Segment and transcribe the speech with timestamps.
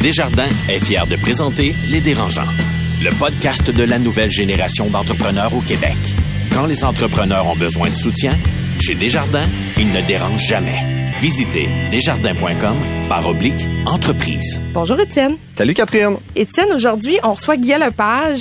[0.00, 2.48] Desjardins est fier de présenter Les Dérangeants,
[3.02, 5.96] le podcast de la nouvelle génération d'entrepreneurs au Québec.
[6.54, 8.32] Quand les entrepreneurs ont besoin de soutien,
[8.80, 9.46] chez Desjardins,
[9.78, 11.12] ils ne dérangent jamais.
[11.20, 12.76] Visitez desjardins.com
[13.10, 14.60] par oblique entreprise.
[14.72, 15.36] Bonjour Étienne.
[15.54, 16.16] Salut Catherine.
[16.34, 18.40] Étienne, aujourd'hui, on reçoit Guy Lepage.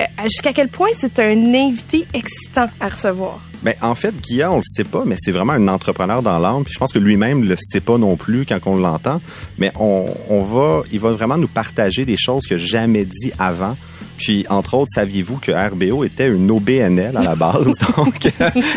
[0.00, 3.40] Euh, Jusqu'à quel point c'est un invité excitant à recevoir?
[3.66, 6.62] Ben, en fait, Guilla, on le sait pas, mais c'est vraiment un entrepreneur dans l'âme.
[6.62, 9.20] Puis je pense que lui-même le sait pas non plus quand on l'entend.
[9.58, 13.76] Mais on, on va, il va vraiment nous partager des choses que jamais dit avant.
[14.18, 17.72] Puis, entre autres, saviez-vous que RBO était une OBNL à la base?
[17.96, 18.28] Donc,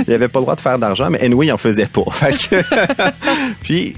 [0.08, 2.04] il avait pas le droit de faire d'argent, mais anyway, il en faisait pas.
[2.12, 3.12] Fait que-
[3.62, 3.94] puis,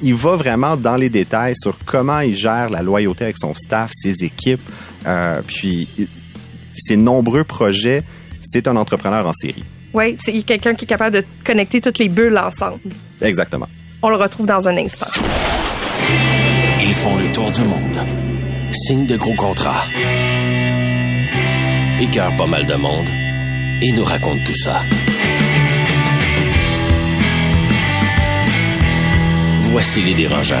[0.00, 3.90] il va vraiment dans les détails sur comment il gère la loyauté avec son staff,
[3.92, 4.62] ses équipes,
[5.08, 5.88] euh, puis
[6.72, 8.04] ses nombreux projets.
[8.42, 9.64] C'est un entrepreneur en série.
[9.96, 12.80] Oui, c'est quelqu'un qui est capable de connecter toutes les bulles ensemble.
[13.22, 13.66] Exactement.
[14.02, 15.06] On le retrouve dans un instant.
[16.82, 17.96] Ils font le tour du monde.
[18.72, 19.84] Signent de gros contrats.
[21.98, 23.08] Écœurent pas mal de monde.
[23.80, 24.82] Et nous racontent tout ça.
[29.72, 30.56] Voici les dérangeants.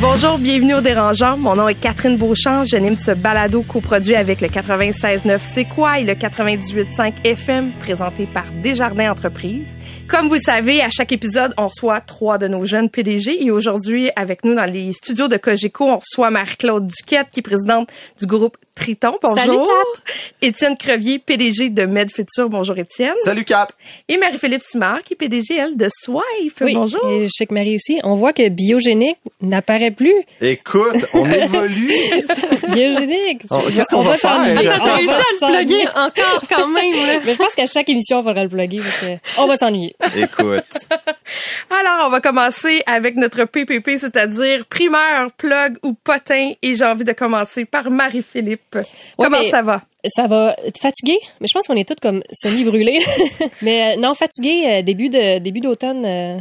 [0.00, 1.36] Bonjour, bienvenue au Dérangeant.
[1.36, 2.64] Mon nom est Catherine Beauchamp.
[2.64, 8.44] J'anime ce balado coproduit avec le 96.9 C'est quoi et le 98.5 FM présenté par
[8.62, 9.76] Desjardins Entreprises.
[10.08, 13.50] Comme vous le savez, à chaque épisode, on reçoit trois de nos jeunes PDG et
[13.50, 17.90] aujourd'hui, avec nous dans les studios de Cogeco, on reçoit Marie-Claude Duquette qui est présidente
[18.18, 19.16] du groupe Triton.
[19.22, 19.36] Bonjour.
[19.36, 20.12] Salut, Kat.
[20.42, 22.48] Étienne Crevier, PDG de MedFuture.
[22.48, 23.14] Bonjour Étienne.
[23.24, 23.68] Salut Kat!
[24.08, 26.54] Et Marie-Philippe Simard qui est PDG, elle, de Swife.
[26.62, 27.06] Oui, Bonjour.
[27.10, 27.98] et je sais que Marie aussi.
[28.04, 30.14] On voit que biogénique n'apparaît plus.
[30.40, 31.90] Écoute, on évolue.
[32.72, 33.42] Biogénique.
[33.50, 34.30] Oh, qu'est-ce qu'on va faire?
[34.36, 34.68] s'ennuyer.
[34.68, 35.88] Attends, On t'as va s'ennuyer.
[35.88, 36.92] encore quand même.
[36.92, 37.20] là.
[37.26, 39.94] Mais je pense qu'à chaque émission, on va le plugger parce que on va s'ennuyer.
[40.16, 40.64] Écoute,
[41.70, 46.52] Alors, on va commencer avec notre PPP, c'est-à-dire primeur, plug ou potin.
[46.62, 48.69] Et j'ai envie de commencer par Marie-Philippe.
[48.74, 48.82] Ouais,
[49.18, 49.82] Comment ça va?
[50.06, 53.00] Ça va fatigué, mais je pense qu'on est tous comme semi-brûlés.
[53.62, 56.38] mais euh, non, fatigué, euh, début de début d'automne, euh,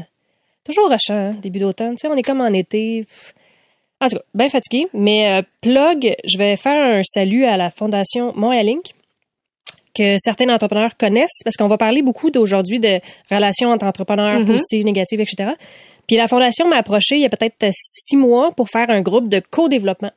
[0.66, 1.96] toujours rushant, hein, début d'automne.
[1.96, 3.06] Tu sais, on est comme en été.
[4.02, 4.88] En tout cas, bien fatigué.
[4.94, 8.92] Mais euh, plug, je vais faire un salut à la Fondation Montréal Inc.,
[9.96, 14.46] que certains entrepreneurs connaissent, parce qu'on va parler beaucoup d'aujourd'hui de relations entre entrepreneurs, Mhm.
[14.46, 15.52] positives, négatives, etc.
[16.08, 19.28] Puis la Fondation m'a approché il y a peut-être six mois pour faire un groupe
[19.28, 20.12] de co-développement.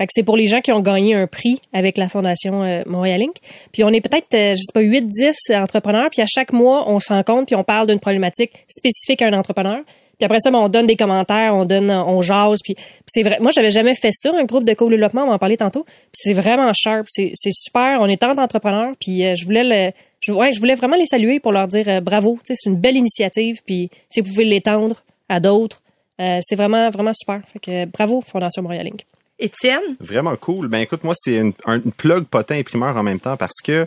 [0.00, 2.82] Fait que c'est pour les gens qui ont gagné un prix avec la Fondation euh,
[2.86, 3.34] Montréal Inc.
[3.70, 6.88] Puis on est peut-être, euh, je sais pas, 8, 10 entrepreneurs, puis à chaque mois,
[6.88, 9.80] on se rencontre, puis on parle d'une problématique spécifique à un entrepreneur.
[10.18, 12.60] Puis après ça, ben, on donne des commentaires, on donne, on jase.
[12.64, 13.38] Puis, puis c'est vrai.
[13.40, 15.24] Moi, j'avais jamais fait ça, un groupe de co-développement.
[15.24, 15.84] On va en parler tantôt.
[15.84, 17.04] Puis c'est vraiment sharp.
[17.08, 17.98] C'est, c'est super.
[18.00, 18.94] On est tant d'entrepreneurs.
[19.00, 21.88] Puis euh, je voulais le, je, ouais, je voulais vraiment les saluer pour leur dire
[21.88, 22.38] euh, bravo.
[22.44, 23.60] C'est une belle initiative.
[23.64, 25.82] Puis si vous pouvez l'étendre à d'autres,
[26.20, 27.40] euh, c'est vraiment vraiment super.
[27.46, 29.06] Fait que euh, bravo Fondation Montréal Inc.
[29.40, 29.82] Étienne?
[30.00, 30.68] vraiment cool.
[30.68, 33.60] Ben écoute, moi, c'est une, un- une plug potin et primeur en même temps parce
[33.64, 33.86] que,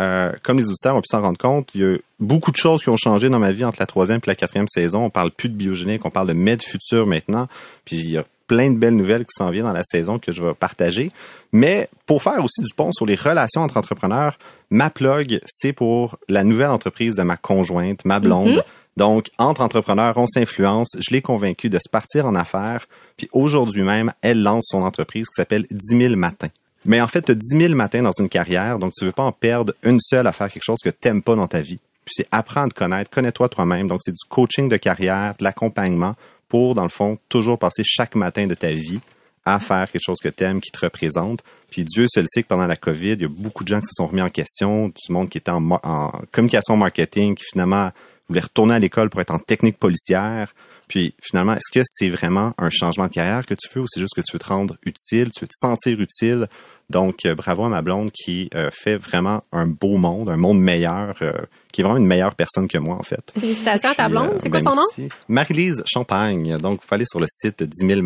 [0.00, 2.82] euh, comme les auditeurs ont pu s'en rendre compte, il y a beaucoup de choses
[2.82, 5.04] qui ont changé dans ma vie entre la troisième et la quatrième saison.
[5.04, 7.46] On parle plus de biogénique, on parle de med futur maintenant.
[7.84, 10.30] Puis il y a plein de belles nouvelles qui s'en viennent dans la saison que
[10.32, 11.10] je vais partager.
[11.52, 14.36] Mais pour faire aussi du pont sur les relations entre entrepreneurs,
[14.70, 18.62] ma plug, c'est pour la nouvelle entreprise de ma conjointe, ma blonde.
[18.96, 20.96] Donc, entre entrepreneurs, on s'influence.
[20.98, 22.86] Je l'ai convaincue de se partir en affaires.
[23.16, 26.48] Puis aujourd'hui même, elle lance son entreprise qui s'appelle 10 000 matins.
[26.86, 29.22] Mais en fait, tu as 10 000 matins dans une carrière, donc tu veux pas
[29.22, 31.78] en perdre une seule à faire quelque chose que t'aimes pas dans ta vie.
[32.04, 33.88] Puis c'est apprendre à te connaître, connais-toi toi-même.
[33.88, 36.14] Donc c'est du coaching de carrière, de l'accompagnement
[36.48, 39.00] pour, dans le fond, toujours passer chaque matin de ta vie
[39.46, 41.40] à faire quelque chose que t'aimes, qui te représente.
[41.70, 43.86] Puis Dieu seul sait que pendant la COVID, il y a beaucoup de gens qui
[43.86, 47.90] se sont remis en question, du monde qui était en communication marketing, qui finalement
[48.28, 50.54] voulait retourner à l'école pour être en technique policière.
[50.88, 54.00] Puis finalement, est-ce que c'est vraiment un changement de carrière que tu veux ou c'est
[54.00, 56.46] juste que tu veux te rendre utile, tu veux te sentir utile?
[56.90, 60.60] Donc, euh, bravo à ma blonde qui euh, fait vraiment un beau monde, un monde
[60.60, 61.32] meilleur, euh,
[61.72, 63.32] qui est vraiment une meilleure personne que moi, en fait.
[63.38, 64.32] Félicitations à ta blonde.
[64.34, 64.82] Euh, C'est quoi ben, son nom?
[64.98, 65.08] merci.
[65.28, 66.58] Marie-Lise Champagne.
[66.58, 68.02] Donc, vous pouvez aller sur le site 10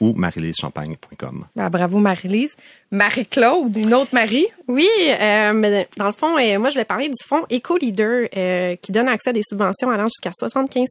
[0.00, 1.44] ou marie-lisechampagne.com.
[1.58, 2.56] Ah, bravo Marie-Lise.
[2.92, 4.48] Marie-Claude, une autre Marie?
[4.66, 8.76] Oui, euh, mais dans le fond, euh, moi, je vais parler du fonds EcoLeader euh,
[8.76, 10.90] qui donne accès à des subventions allant jusqu'à 75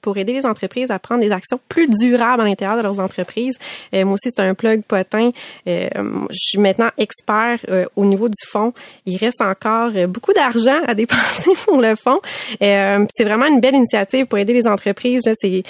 [0.00, 3.58] pour aider les entreprises à prendre des actions plus durables à l'intérieur de leurs entreprises.
[3.94, 5.30] Euh, moi aussi, c'est un plug potin.
[5.66, 5.88] Euh,
[6.30, 8.72] je suis maintenant expert euh, au niveau du fonds.
[9.06, 12.20] Il reste encore beaucoup d'argent à dépenser pour le fonds.
[12.60, 15.22] C'est vraiment une belle initiative pour aider les entreprises.
[15.26, 15.32] là.
[15.34, 15.62] C'est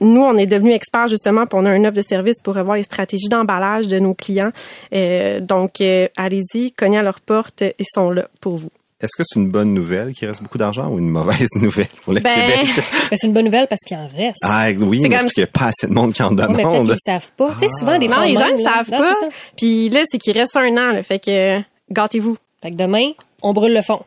[0.00, 2.76] nous, on est devenus experts justement, puis on a un offre de service pour revoir
[2.76, 4.52] les stratégies d'emballage de nos clients.
[4.94, 8.70] Euh, donc, euh, allez-y, cognez à leur porte, ils sont là pour vous.
[9.00, 12.12] est-ce que c'est une bonne nouvelle qu'il reste beaucoup d'argent ou une mauvaise nouvelle pour
[12.12, 12.68] le Ben, Québec?
[13.10, 14.38] Ben, c'est une bonne nouvelle parce qu'il en reste.
[14.42, 16.34] Ah oui, mais comme- parce qu'il n'y a pas assez de monde qui en Ouais,
[16.48, 16.86] mais peut-être demande.
[16.88, 17.52] qu'ils savent pas.
[17.58, 19.12] Tu sais, souvent, des Non, les gens ne savent Non, pas.
[19.56, 20.92] Puis là, c'est qu'il reste un an.
[20.92, 21.60] Là, fait que
[21.92, 22.36] gâtez-vous.
[22.62, 23.10] Fait que demain,
[23.42, 24.00] on brûle le fond.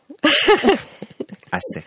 [1.51, 1.86] À sec.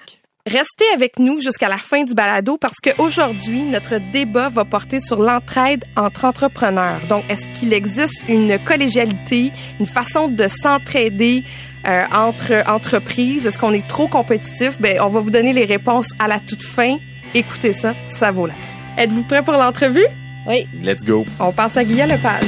[0.50, 5.22] Restez avec nous jusqu'à la fin du balado parce qu'aujourd'hui, notre débat va porter sur
[5.22, 7.00] l'entraide entre entrepreneurs.
[7.08, 11.44] Donc, est-ce qu'il existe une collégialité, une façon de s'entraider
[11.86, 13.46] euh, entre entreprises?
[13.46, 14.80] Est-ce qu'on est trop compétitif?
[14.80, 16.96] Ben, on va vous donner les réponses à la toute fin.
[17.34, 19.04] Écoutez ça, ça vaut la peine.
[19.04, 20.06] Êtes-vous prêts pour l'entrevue?
[20.48, 20.66] Oui.
[20.82, 21.24] Let's go.
[21.38, 22.42] On passe à Guillaume Lepage.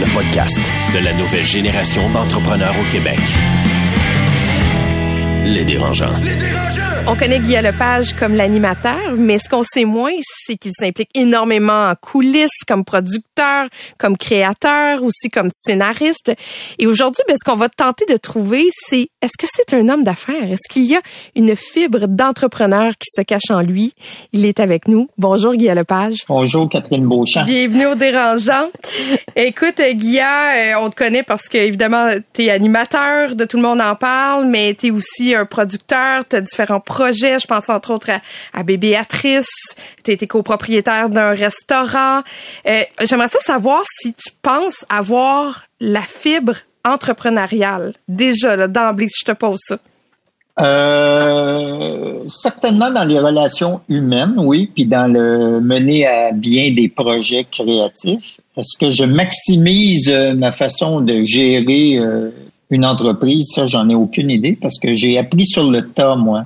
[0.00, 0.58] Le podcast
[0.92, 3.20] de la nouvelle génération d'entrepreneurs au Québec.
[5.48, 6.12] Les dérangeants.
[7.06, 11.88] On connaît Guy Lepage comme l'animateur, mais ce qu'on sait moins, c'est qu'il s'implique énormément
[11.88, 13.66] en coulisses, comme producteur,
[13.96, 16.32] comme créateur, aussi comme scénariste.
[16.78, 20.02] Et aujourd'hui, ben, ce qu'on va tenter de trouver, c'est est-ce que c'est un homme
[20.02, 20.42] d'affaires?
[20.44, 21.00] Est-ce qu'il y a
[21.34, 23.94] une fibre d'entrepreneur qui se cache en lui?
[24.32, 25.08] Il est avec nous.
[25.16, 26.18] Bonjour Guy Lepage.
[26.28, 27.46] Bonjour Catherine Beauchamp.
[27.46, 28.68] Bienvenue au Dérangeant.
[29.34, 33.80] Écoute, Guilla, euh, on te connaît parce que évidemment, t'es animateur, de tout le monde
[33.80, 36.97] en parle, mais t'es aussi un producteur, t'as différents projets.
[37.10, 38.20] Je pense entre autres à,
[38.52, 39.76] à Bébé Béatrice.
[40.02, 42.22] T'as été copropriétaire d'un restaurant.
[42.66, 47.94] Euh, J'aimerais ça savoir si tu penses avoir la fibre entrepreneuriale.
[48.08, 49.78] Déjà, d'emblée, si je te pose ça.
[50.60, 57.44] Euh, certainement dans les relations humaines, oui, puis dans le mener à bien des projets
[57.44, 58.40] créatifs.
[58.56, 62.00] Est-ce que je maximise euh, ma façon de gérer
[62.70, 63.52] une entreprise?
[63.54, 66.44] Ça, j'en ai aucune idée parce que j'ai appris sur le tas, moi.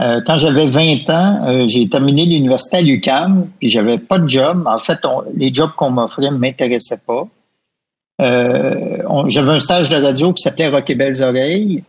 [0.00, 4.28] Euh, quand j'avais 20 ans, euh, j'ai terminé l'université à l'UQAM, puis j'avais pas de
[4.28, 4.64] job.
[4.66, 7.26] En fait, on- les jobs qu'on m'offrait m'intéressaient pas.
[8.20, 8.98] Euh,
[9.28, 11.82] j'avais un stage de radio qui s'appelait Rock et Belles Oreilles.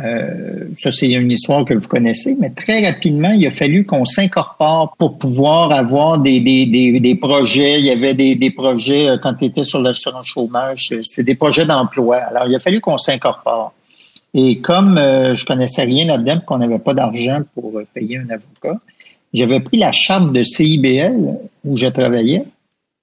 [0.00, 4.04] Euh, ça, c'est une histoire que vous connaissez, mais très rapidement, il a fallu qu'on
[4.04, 7.76] s'incorpore pour pouvoir avoir des, des, des, des projets.
[7.80, 11.66] Il y avait des, des projets, quand tu étais sur l'assurance chômage, c'était des projets
[11.66, 12.16] d'emploi.
[12.18, 13.72] Alors, il a fallu qu'on s'incorpore.
[14.40, 18.30] Et comme euh, je connaissais rien là-dedans, qu'on n'avait pas d'argent pour euh, payer un
[18.30, 18.80] avocat,
[19.34, 22.44] j'avais pris la charte de CIBL où je travaillais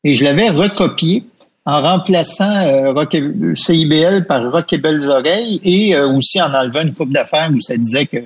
[0.05, 1.25] et je l'avais recopiée
[1.65, 3.17] en remplaçant euh, Rock
[3.53, 7.59] CIBL par Rock et Belles Oreilles et euh, aussi en enlevant une coupe d'affaires où
[7.59, 8.19] ça disait que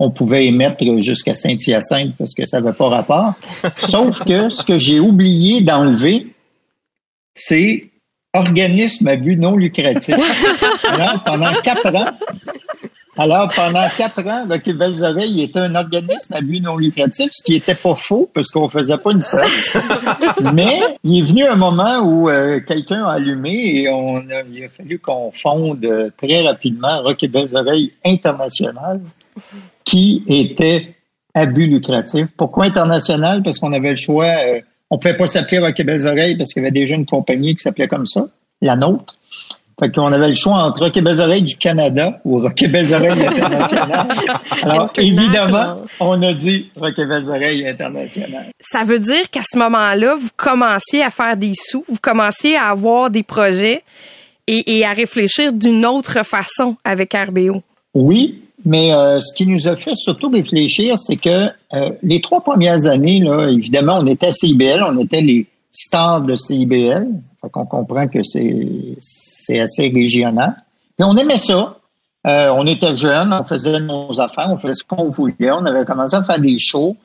[0.00, 3.34] on pouvait émettre jusqu'à Saint-Hyacinthe parce que ça n'avait pas rapport.
[3.76, 6.26] Sauf que ce que j'ai oublié d'enlever,
[7.32, 7.90] c'est
[8.36, 10.14] organisme à but non lucratif.
[10.88, 12.12] Alors, pendant quatre ans,
[13.18, 17.30] alors, pendant quatre ans, Rock et Belles Oreilles était un organisme à but non lucratif,
[17.32, 19.40] ce qui était pas faux parce qu'on faisait pas une scène.
[20.54, 24.64] Mais il est venu un moment où euh, quelqu'un a allumé et on a, il
[24.64, 29.00] a fallu qu'on fonde euh, très rapidement Rock et Belles Oreilles International,
[29.84, 30.94] qui était
[31.32, 32.26] à but lucratif.
[32.36, 33.42] Pourquoi international?
[33.42, 34.26] Parce qu'on avait le choix.
[34.46, 34.60] euh,
[34.90, 37.54] on pouvait pas s'appeler Rock et Belles Oreilles parce qu'il y avait déjà une compagnie
[37.54, 38.28] qui s'appelait comme ça,
[38.60, 39.16] la nôtre.
[39.78, 42.68] Fait qu'on avait le choix entre Rock et Belles Oreilles du Canada ou Rock et
[42.68, 44.08] Belles Oreilles International.
[44.62, 48.46] Alors, évidemment, on a dit Rock et Belles Oreilles International.
[48.58, 52.68] Ça veut dire qu'à ce moment-là, vous commenciez à faire des sous, vous commenciez à
[52.68, 53.82] avoir des projets
[54.46, 57.62] et, et à réfléchir d'une autre façon avec RBO.
[57.92, 62.42] Oui, mais euh, ce qui nous a fait surtout réfléchir, c'est que euh, les trois
[62.42, 67.06] premières années, là, évidemment, on était à CIBL, on était les stars de CIBL.
[67.40, 70.56] Fait qu'on comprend que c'est assez régional.
[70.98, 71.78] Et on aimait ça.
[72.26, 75.52] Euh, on était jeunes, on faisait nos affaires, on faisait ce qu'on voulait.
[75.52, 76.96] On avait commencé à faire des shows.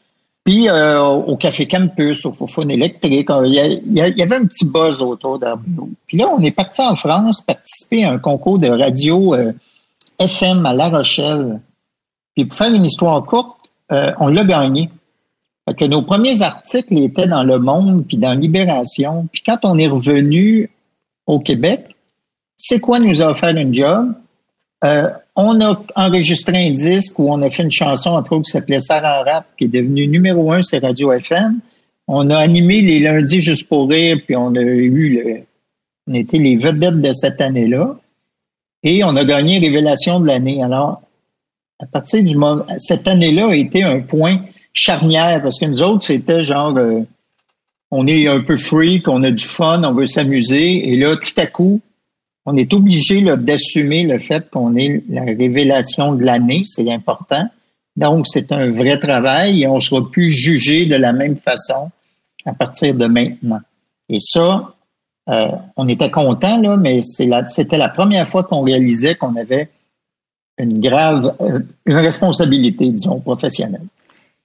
[0.44, 5.00] Puis euh, au Café Campus, au Fofone électrique, euh, il y, avait un petit buzz
[5.02, 5.88] autour d'Arbido.
[6.08, 9.52] Puis là, on est parti en France participer à un concours de radio euh,
[10.22, 11.62] FM à La Rochelle.
[12.36, 14.90] Puis pour faire une histoire courte, euh, on l'a gagné.
[15.68, 19.28] Fait que nos premiers articles étaient dans Le Monde puis dans Libération.
[19.32, 20.70] Puis quand on est revenu
[21.28, 21.96] au Québec,
[22.58, 24.14] c'est quoi nous a offert une job?
[24.84, 28.52] Euh, on a enregistré un disque où on a fait une chanson, entre autres, qui
[28.52, 31.60] s'appelait Sarah Rap, qui est devenue numéro un sur Radio FM.
[32.08, 35.46] On a animé les lundis juste pour rire, puis on a eu
[36.08, 37.96] on était les vedettes de cette année-là.
[38.84, 40.64] Et on a gagné Révélation de l'année.
[40.64, 41.02] Alors,
[41.80, 44.42] à partir du moment, cette année-là a été un point
[44.74, 47.02] charnière parce que nous autres, c'était genre, euh,
[47.92, 50.90] on est un peu freak, on a du fun, on veut s'amuser.
[50.90, 51.82] Et là, tout à coup,
[52.46, 57.48] on est obligé d'assumer le fait qu'on est la révélation de l'année, c'est important.
[57.96, 61.92] Donc, c'est un vrai travail et on ne sera plus jugé de la même façon
[62.46, 63.60] à partir de maintenant.
[64.10, 64.70] Et ça,
[65.30, 65.48] Euh,
[65.78, 69.70] on était content là, mais c'était la, première fois qu'on réalisait qu'on avait
[70.58, 73.86] une grave, euh, une responsabilité, disons, professionnelle.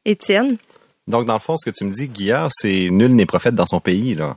[0.04, 0.56] Étienne?
[1.08, 3.66] Donc, dans le fond, ce que tu me dis, Guillard, c'est nul n'est prophète dans
[3.66, 4.36] son pays, là.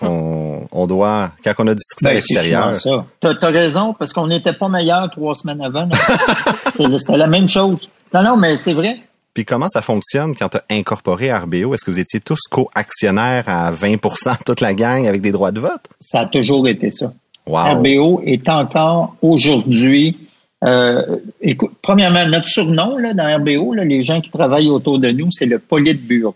[0.00, 2.72] On, doit, quand on a du succès à ben, l'extérieur.
[2.72, 5.88] Tu as, raison, parce qu'on n'était pas meilleur trois semaines avant.
[6.74, 7.88] C'était la même chose.
[8.12, 8.98] Non, non, mais c'est vrai.
[9.34, 11.74] Puis comment ça fonctionne quand tu as incorporé RBO?
[11.74, 15.60] Est-ce que vous étiez tous co-actionnaires à 20% toute la gang avec des droits de
[15.60, 15.82] vote?
[16.00, 17.12] Ça a toujours été ça.
[17.46, 20.16] RBO est encore aujourd'hui
[20.64, 25.10] euh, écoute, premièrement, notre surnom là, dans RBO, là, les gens qui travaillent autour de
[25.10, 26.34] nous, c'est le bureau.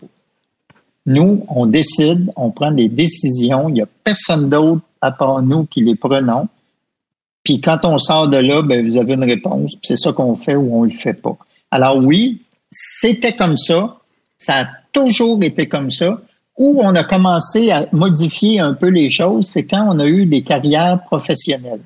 [1.07, 3.69] Nous, on décide, on prend des décisions.
[3.69, 6.47] Il n'y a personne d'autre à part nous qui les prenons.
[7.43, 9.75] Puis quand on sort de là, ben, vous avez une réponse.
[9.81, 11.35] C'est ça qu'on fait ou on le fait pas.
[11.71, 13.97] Alors oui, c'était comme ça.
[14.37, 16.21] Ça a toujours été comme ça.
[16.57, 20.25] Où on a commencé à modifier un peu les choses, c'est quand on a eu
[20.25, 21.81] des carrières professionnelles.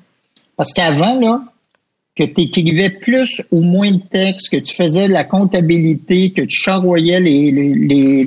[0.56, 1.42] Parce qu'avant, là,
[2.16, 6.42] que tu écrivais plus ou moins de textes, que tu faisais de la comptabilité, que
[6.42, 8.26] tu charroyais les, les,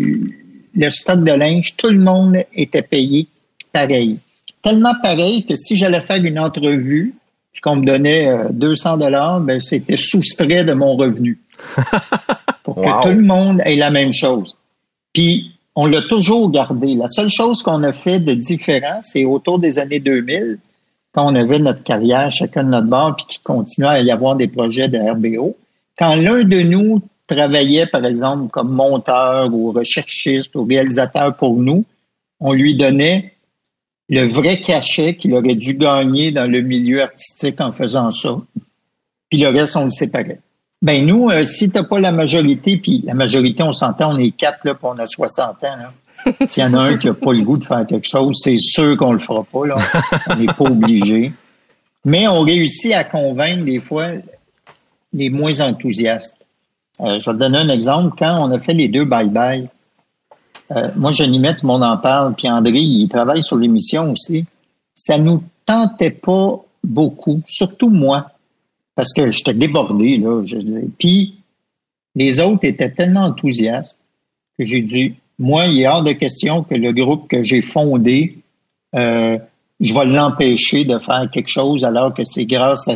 [0.75, 3.27] le stock de linge, tout le monde était payé
[3.71, 4.19] pareil.
[4.63, 7.13] Tellement pareil que si j'allais faire une entrevue,
[7.53, 11.39] puis qu'on me donnait 200 euh, dollars, ben c'était soustrait de mon revenu.
[12.67, 14.53] Pour que tout le monde ait la même chose.
[15.13, 16.95] Puis on l'a toujours gardé.
[16.95, 20.59] La seule chose qu'on a fait de différent, c'est autour des années 2000,
[21.13, 24.35] quand on avait notre carrière, chacun de notre bord, puis qu'il continuait à y avoir
[24.35, 25.55] des projets de RBO.
[25.97, 31.85] Quand l'un de nous travaillait, par exemple, comme monteur ou recherchiste ou réalisateur pour nous,
[32.41, 33.31] on lui donnait
[34.09, 38.37] le vrai cachet qu'il aurait dû gagner dans le milieu artistique en faisant ça.
[39.29, 40.41] Puis le reste, on le séparait.
[40.81, 44.31] Ben nous, euh, si t'as pas la majorité, puis la majorité, on s'entend, on est
[44.31, 45.77] quatre, là, puis on a 60 ans,
[46.45, 48.57] S'il y en a un qui n'a pas le goût de faire quelque chose, c'est
[48.57, 49.75] sûr qu'on le fera pas, là.
[50.29, 51.31] On n'est pas obligé.
[52.05, 54.07] Mais on réussit à convaincre, des fois,
[55.13, 56.37] les moins enthousiastes.
[57.01, 58.15] Euh, je vais te donner un exemple.
[58.17, 59.67] Quand on a fait les deux bye-bye,
[60.71, 64.45] euh, moi, Janimette, tout le monde en parle, puis André, il travaille sur l'émission aussi.
[64.93, 68.31] Ça nous tentait pas beaucoup, surtout moi,
[68.97, 70.41] parce que j'étais débordé, là.
[70.43, 70.57] Je,
[70.97, 71.35] puis,
[72.15, 73.99] les autres étaient tellement enthousiastes
[74.57, 78.39] que j'ai dit, moi, il est hors de question que le groupe que j'ai fondé,
[78.95, 79.37] euh,
[79.79, 82.89] je vais l'empêcher de faire quelque chose alors que c'est grâce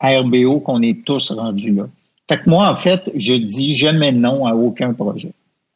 [0.00, 1.84] à RBO qu'on est tous rendus là.
[2.28, 5.30] Fait que moi, en fait, je dis jamais non à aucun projet.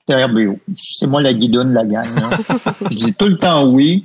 [0.09, 0.59] RBO.
[0.77, 2.05] C'est moi la guidoune de la gang.
[2.91, 4.05] je dis tout le temps oui,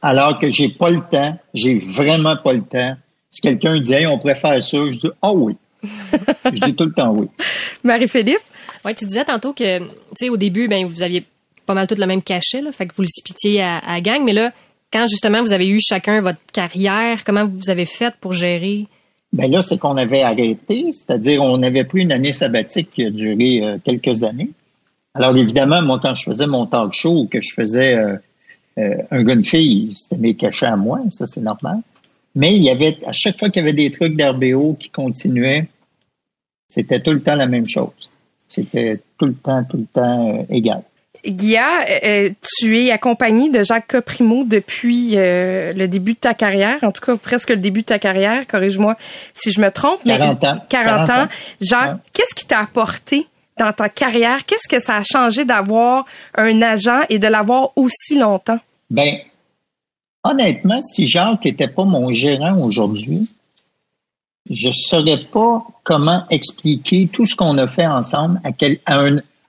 [0.00, 1.36] alors que j'ai pas le temps.
[1.52, 2.96] J'ai vraiment pas le temps.
[3.32, 5.56] Si quelqu'un dit, hey, on préfère ça, je dis, oh oui.
[5.82, 7.26] je dis tout le temps oui.
[7.84, 8.38] Marie-Philippe?
[8.84, 9.86] Oui, tu disais tantôt que, tu
[10.16, 11.24] sais, au début, ben, vous aviez
[11.66, 14.22] pas mal tout le même cachet, là, fait que vous le splittiez à, à gang.
[14.22, 14.52] Mais là,
[14.92, 18.86] quand justement vous avez eu chacun votre carrière, comment vous avez fait pour gérer?
[19.32, 23.10] Ben là, c'est qu'on avait arrêté, c'est-à-dire on avait pris une année sabbatique qui a
[23.10, 24.50] duré euh, quelques années.
[25.14, 28.16] Alors évidemment, moi, quand je faisais mon talk show ou que je faisais euh,
[28.78, 31.78] euh, un gars fille, c'était mes cachets à moi, ça c'est normal.
[32.34, 35.68] Mais il y avait, à chaque fois qu'il y avait des trucs d'RBO qui continuaient,
[36.68, 38.10] c'était tout le temps la même chose.
[38.48, 40.82] C'était tout le temps, tout le temps égal.
[41.24, 46.34] Guilla, euh, euh, tu es accompagné de Jacques Coprimo depuis euh, le début de ta
[46.34, 48.96] carrière, en tout cas presque le début de ta carrière, corrige-moi
[49.34, 50.00] si je me trompe.
[50.04, 50.58] 40 ans.
[50.68, 51.28] 40, ans.
[51.60, 53.26] Jacques, qu'est-ce qui t'a apporté
[53.58, 54.44] dans ta carrière?
[54.46, 58.58] Qu'est-ce que ça a changé d'avoir un agent et de l'avoir aussi longtemps?
[58.90, 59.18] Ben,
[60.24, 63.28] honnêtement, si Jacques n'était pas mon gérant aujourd'hui,
[64.50, 68.40] je ne saurais pas comment expliquer tout ce qu'on a fait ensemble
[68.86, 68.98] à,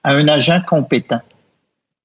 [0.04, 1.20] un agent compétent.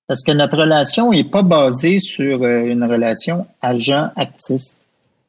[0.08, 4.80] Parce que notre relation n'est pas basée sur euh, une relation agent-actiste.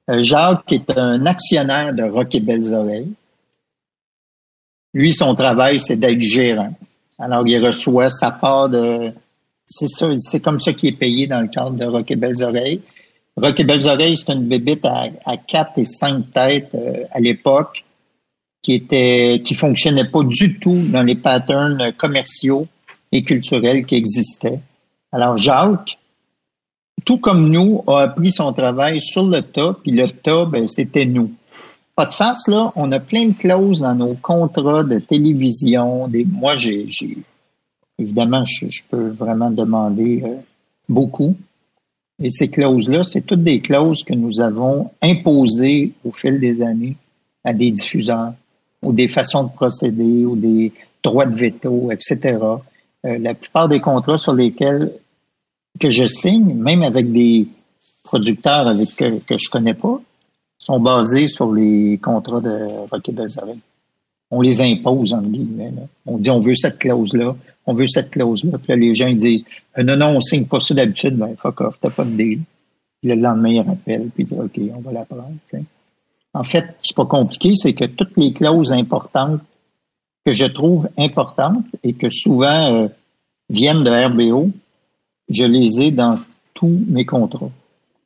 [0.09, 3.13] Euh, Jacques est un actionnaire de Rock et Belles Oreilles.
[4.95, 6.75] Lui, son travail, c'est d'être gérant.
[7.19, 9.13] Alors, il reçoit sa part de...
[9.67, 12.43] C'est ça, c'est comme ça qu'il est payé dans le cadre de Rock et Belles
[12.43, 12.81] Oreilles.
[13.41, 17.21] Rock et Belles Oreilles, c'est une bébite à, à quatre et cinq têtes euh, à
[17.21, 17.85] l'époque
[18.63, 22.67] qui était qui fonctionnait pas du tout dans les patterns commerciaux
[23.13, 24.61] et culturels qui existaient.
[25.13, 25.99] Alors, Jacques,
[27.05, 31.07] tout comme nous, a appris son travail sur le tas, puis le tas, ben, c'était
[31.07, 31.33] nous.
[31.97, 36.09] Pas de face, là, on a plein de clauses dans nos contrats de télévision.
[36.09, 36.89] Des, moi, j'ai,
[37.99, 40.37] évidemment, je, peux vraiment demander euh,
[40.89, 41.37] beaucoup.
[42.23, 46.97] Et ces clauses-là, c'est toutes des clauses que nous avons imposées au fil des années
[47.45, 48.35] à des diffuseurs,
[48.83, 50.73] ou des façons de procéder, ou des
[51.03, 52.39] droits de veto, etc.
[53.07, 54.93] Euh, la plupart des contrats sur lesquels
[55.79, 57.49] que je signe, même avec des
[58.05, 60.01] producteurs avec que, que je connais pas
[60.59, 63.57] sont basés sur les contrats de Rocky Belzarek.
[64.31, 65.73] On les impose, en guillemets.
[66.07, 67.35] On dit on veut cette clause-là,
[67.71, 68.59] on veut cette clause-là.
[68.59, 69.45] Puis là, les gens ils disent
[69.79, 72.41] euh, non, non, on signe pas ça d'habitude, ben fuck off, t'as pas de deal.
[73.01, 75.33] Puis le lendemain, ils rappellent, puis ils disent OK, on va la prendre.
[75.47, 75.63] t'sais.
[76.35, 79.41] En fait, c'est pas compliqué, c'est que toutes les clauses importantes
[80.25, 82.89] que je trouve importantes et que souvent euh,
[83.49, 84.51] viennent de RBO,
[85.29, 86.19] je les ai dans
[86.55, 87.51] tous mes contrats,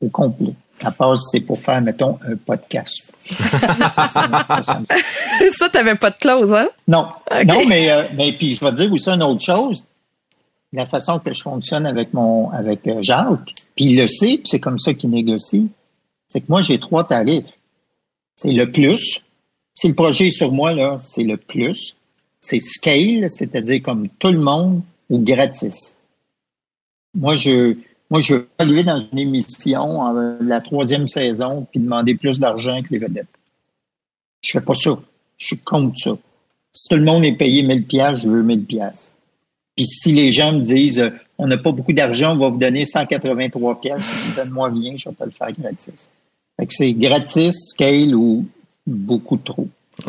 [0.01, 0.55] au complet.
[0.83, 3.15] À part si c'est pour faire, mettons, un podcast.
[3.25, 4.81] Ça, ça- ça-
[5.53, 6.69] ça- t'avais pas de clause, hein?
[6.89, 7.09] non,
[7.47, 9.85] non, mais, euh, mais puis je vais te dire aussi une autre chose.
[10.73, 14.47] La façon que je fonctionne avec mon avec euh, Jacques, puis il le sait, puis
[14.47, 15.71] c'est comme ça qu'il négocie,
[16.29, 17.53] c'est que moi j'ai trois tarifs.
[18.37, 19.23] C'est le plus.
[19.75, 21.97] Si le projet est sur moi, là, c'est le plus.
[22.41, 25.95] C'est scale, c'est-à-dire comme tout le monde, ou gratis.
[27.15, 27.77] Moi, je
[28.11, 32.83] moi, je veux arriver dans une émission euh, la troisième saison puis demander plus d'argent
[32.83, 33.27] que les vedettes.
[34.43, 34.99] Je fais pas ça.
[35.39, 36.13] Je suis contre ça.
[36.73, 39.13] Si tout le monde est payé 1000 pièces, je veux 1000 pièces.
[39.77, 42.59] Puis si les gens me disent euh, on n'a pas beaucoup d'argent, on va vous
[42.59, 46.09] donner 183 pièces, donne-moi rien, je vais pas le faire gratis.
[46.57, 48.47] Fait que c'est gratis, scale ou
[48.87, 49.69] beaucoup trop.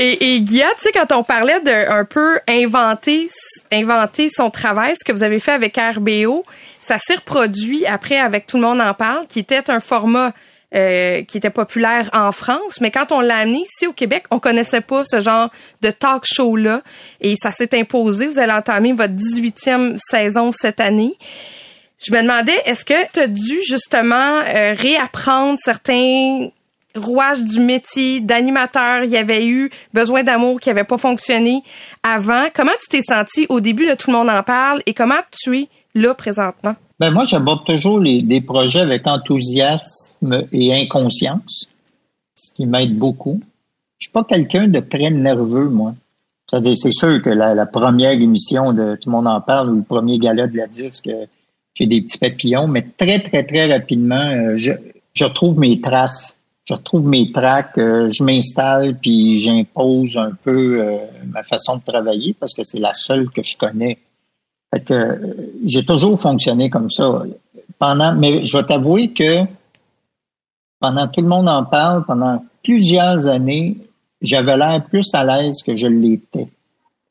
[0.00, 3.28] Et, et Guilla, tu sais, quand on parlait de un peu inventer,
[3.72, 6.44] inventer son travail, ce que vous avez fait avec RBO,
[6.80, 10.32] ça s'est reproduit après avec Tout le monde en parle, qui était un format
[10.74, 14.38] euh, qui était populaire en France, mais quand on l'a amené ici au Québec, on
[14.38, 15.48] connaissait pas ce genre
[15.80, 16.82] de talk show-là,
[17.22, 18.26] et ça s'est imposé.
[18.26, 21.14] Vous allez entamer votre 18e saison cette année.
[21.98, 26.48] Je me demandais, est-ce que tu as dû justement euh, réapprendre certains
[26.94, 29.04] rouages du métier d'animateur?
[29.04, 31.62] Il y avait eu besoin d'amour qui n'avait pas fonctionné
[32.02, 32.48] avant.
[32.54, 35.60] Comment tu t'es senti au début de Tout le monde en parle et comment tu
[35.60, 36.76] es là présentement?
[37.00, 40.07] Ben moi, j'aborde toujours les, des projets avec enthousiasme
[40.52, 41.68] et inconscience,
[42.34, 43.40] ce qui m'aide beaucoup.
[43.98, 45.94] Je suis pas quelqu'un de très nerveux, moi.
[46.48, 49.82] C'est-à-dire, c'est sûr que la, première émission de Tout le monde en parle ou le
[49.82, 51.26] premier gala de la disque, euh,
[51.74, 56.36] j'ai des petits papillons, mais très, très, très rapidement, euh, je, retrouve mes traces.
[56.64, 60.84] Je retrouve mes tracks, euh, je m'installe, puis j'impose un peu
[61.26, 63.98] ma façon de travailler parce que c'est la seule que je connais.
[64.72, 65.18] Fait que
[65.64, 67.22] j'ai toujours fonctionné comme ça.
[67.78, 69.44] Pendant, mais je vais t'avouer que
[70.80, 73.76] pendant tout le monde en parle, pendant plusieurs années,
[74.20, 76.48] j'avais l'air plus à l'aise que je l'étais.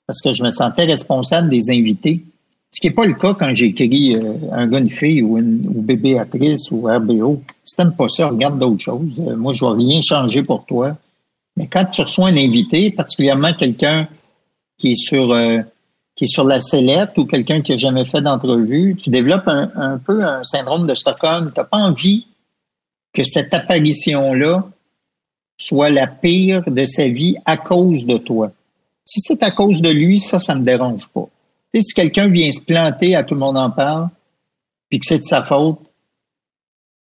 [0.05, 2.23] Parce que je me sentais responsable des invités.
[2.71, 5.67] Ce qui n'est pas le cas quand j'écris euh, un gars, une fille ou, une,
[5.67, 7.41] ou bébé actrice ou RBO.
[7.63, 9.19] Si t'aimes pas ça, regarde d'autres choses.
[9.19, 10.95] Euh, moi, je vais rien changer pour toi.
[11.55, 14.07] Mais quand tu reçois un invité, particulièrement quelqu'un
[14.77, 15.59] qui est sur euh,
[16.15, 19.71] qui est sur la sellette ou quelqu'un qui a jamais fait d'entrevue, tu développes un,
[19.75, 21.51] un peu un syndrome de Stockholm.
[21.53, 22.25] Tu n'as pas envie
[23.13, 24.67] que cette apparition-là
[25.57, 28.51] soit la pire de sa vie à cause de toi.
[29.05, 31.27] Si c'est à cause de lui, ça, ça me dérange pas.
[31.73, 34.09] Tu sais, si quelqu'un vient se planter, à tout le monde en parle,
[34.89, 35.79] puis que c'est de sa faute,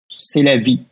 [0.09, 0.83] c'est la vie.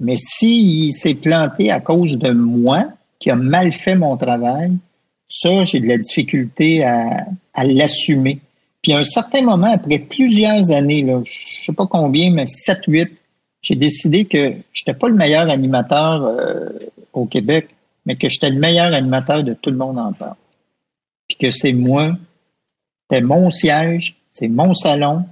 [0.00, 4.72] Mais s'il s'est planté à cause de moi, qui a mal fait mon travail,
[5.26, 7.26] ça, j'ai de la difficulté à,
[7.64, 8.40] l'assumer.
[8.82, 12.80] Puis à un certain moment, après plusieurs années, là, je sais pas combien, mais 7,
[12.86, 13.12] 8,
[13.64, 16.68] j'ai décidé que j'étais pas le meilleur animateur euh,
[17.14, 17.70] au Québec,
[18.04, 20.36] mais que j'étais le meilleur animateur de tout le monde en parle.
[21.26, 22.12] Puis que c'est moi,
[23.10, 25.24] c'est mon siège, c'est mon salon.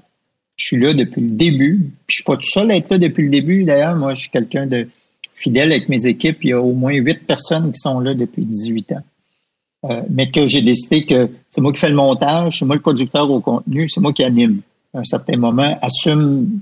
[0.57, 1.93] Je suis là depuis le début.
[2.07, 3.65] Puis je suis pas tout seul à être là depuis le début.
[3.65, 4.89] D'ailleurs, moi, je suis quelqu'un de
[5.35, 6.39] fidèle avec mes équipes.
[6.43, 9.03] Il y a au moins huit personnes qui sont là depuis 18 ans.
[9.85, 12.83] Euh, mais que j'ai décidé que c'est moi qui fais le montage, c'est moi le
[12.83, 14.61] producteur au contenu, c'est moi qui anime.
[14.95, 16.61] À un certain moment, assume,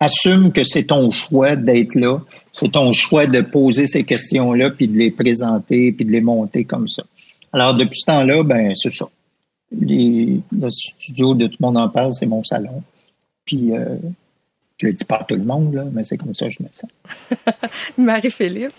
[0.00, 2.20] assume que c'est ton choix d'être là,
[2.52, 6.64] c'est ton choix de poser ces questions-là, puis de les présenter, puis de les monter
[6.64, 7.04] comme ça.
[7.52, 9.06] Alors depuis ce temps-là, ben c'est ça.
[9.78, 12.82] Les, le studio de tout le monde en parle, c'est mon salon.
[13.44, 13.96] Puis euh,
[14.78, 16.62] je le dis pas à tout le monde, là, mais c'est comme ça que je
[16.62, 16.90] me sens.
[17.98, 18.72] Marie-Philippe?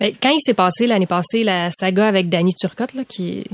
[0.00, 3.44] Ben, quand il s'est passé l'année passée la saga avec Danny Turcotte, là, qui,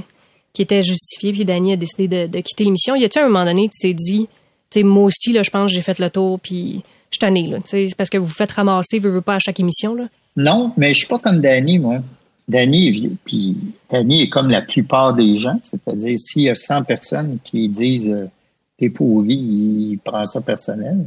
[0.52, 3.46] qui était justifiée, puis Danny a décidé de, de quitter l'émission, y a-tu un moment
[3.46, 4.28] donné, tu t'es dit,
[4.70, 6.84] tu sais, moi aussi, là, je pense que j'ai fait le tour, puis
[7.14, 10.09] je sais, parce que vous vous faites ramasser, veux pas à chaque émission, là?
[10.37, 12.00] Non, mais je suis pas comme Danny, moi.
[12.46, 13.57] Danny, puis
[13.90, 18.09] Danny est comme la plupart des gens, c'est-à-dire s'il y a 100 personnes qui disent
[18.09, 18.27] euh,
[18.79, 21.07] t'es pourri, il prend ça personnel.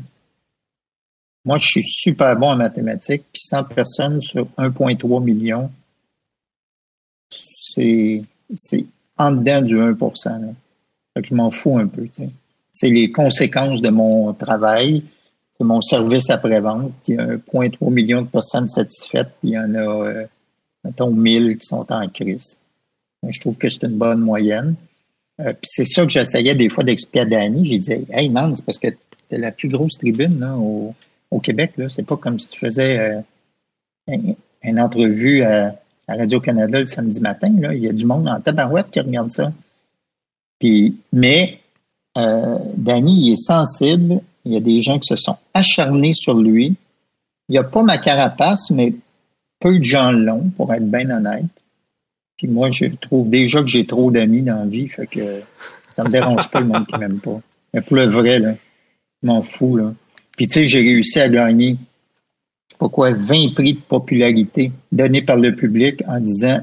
[1.46, 5.70] Moi, je suis super bon en mathématiques, puis 100 personnes sur 1,3 million,
[7.30, 8.24] c'est
[9.18, 10.40] en dedans du 1 là.
[11.14, 12.08] Fait je m'en fous un peu,
[12.72, 15.04] c'est les conséquences de mon travail,
[15.58, 16.94] c'est mon service après-vente.
[17.08, 20.26] Il y a 1,3 million de personnes satisfaites, puis il y en a, euh,
[20.84, 22.58] mettons, 1000 qui sont en crise.
[23.28, 24.76] Je trouve que c'est une bonne moyenne.
[25.40, 27.66] Euh, puis c'est ça que j'essayais des fois d'expliquer à Danny.
[27.66, 28.90] J'ai dit, hey man, c'est parce que
[29.30, 30.94] t'es la plus grosse tribune là, au,
[31.32, 31.74] au Québec.
[31.78, 31.88] Là.
[31.90, 33.00] C'est pas comme si tu faisais
[34.08, 34.18] euh,
[34.64, 35.76] une entrevue à,
[36.08, 37.54] Radio-Canada le samedi matin.
[37.60, 37.74] Là.
[37.74, 39.52] Il y a du monde en tabarouette qui regarde ça.
[40.58, 41.60] Puis, mais
[42.18, 44.22] euh, Danny, il est sensible.
[44.48, 46.76] Il y a des gens qui se sont acharnés sur lui.
[47.50, 48.94] Il n'y a pas ma carapace, mais
[49.60, 51.46] peu de gens l'ont, pour être bien honnête.
[52.38, 55.42] Puis moi, je trouve déjà que j'ai trop d'amis dans la vie, fait que
[55.96, 57.42] ça me dérange pas le monde qui m'aime pas.
[57.74, 59.80] Mais pour le vrai, je m'en fous.
[60.38, 64.72] Puis tu sais, j'ai réussi à gagner, je sais pas quoi, 20 prix de popularité
[64.92, 66.60] donnés par le public en disant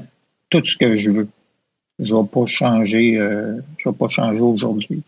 [0.49, 1.27] tout ce que je veux.
[1.99, 5.03] Je vais pas changer, euh, vais pas changer aujourd'hui.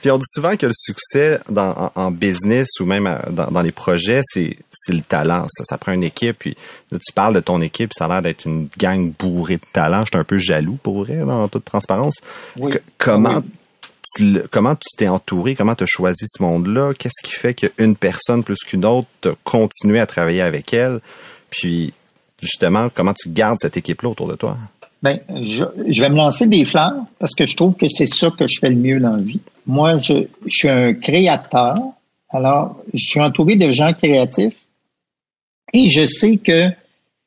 [0.00, 3.72] Puis on dit souvent que le succès dans, en, business ou même euh, dans, les
[3.72, 5.46] projets, c'est, c'est le talent.
[5.50, 5.64] Ça.
[5.64, 6.38] ça prend une équipe.
[6.38, 6.56] Puis
[6.90, 10.00] là, tu parles de ton équipe, ça a l'air d'être une gang bourrée de talent.
[10.00, 12.16] Je suis un peu jaloux pour vrai, en toute transparence.
[12.98, 13.42] comment
[14.14, 15.54] tu, comment tu t'es entouré?
[15.54, 16.92] Comment tu as choisi ce monde-là?
[16.98, 21.00] Qu'est-ce qui fait qu'une personne plus qu'une autre t'a continué à travailler avec elle?
[21.50, 21.92] Puis
[22.40, 24.56] justement, comment tu gardes cette équipe-là autour de toi?
[25.02, 28.28] Ben, je, je, vais me lancer des fleurs parce que je trouve que c'est ça
[28.30, 29.40] que je fais le mieux dans la vie.
[29.66, 31.74] Moi, je, je suis un créateur.
[32.28, 34.58] Alors, je suis entouré de gens créatifs
[35.72, 36.68] et je sais que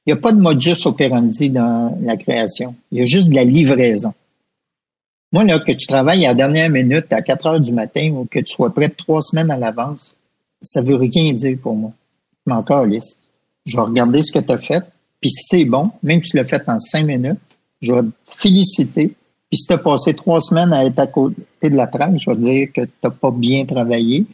[0.05, 2.75] il n'y a pas de modus operandi dans la création.
[2.91, 4.13] Il y a juste de la livraison.
[5.31, 8.25] Moi, là, que tu travailles à la dernière minute, à 4 heures du matin, ou
[8.25, 10.13] que tu sois prêt trois semaines à l'avance,
[10.61, 11.91] ça veut rien dire pour moi.
[12.45, 13.17] Mais encore, Alice,
[13.65, 14.83] je vais regarder ce que tu as fait,
[15.21, 17.39] puis si c'est bon, même si tu l'as fait en cinq minutes,
[17.83, 19.07] je vais te féliciter.
[19.49, 22.29] Puis si tu as passé trois semaines à être à côté de la traque, je
[22.29, 24.25] vais te dire que tu n'as pas bien travaillé.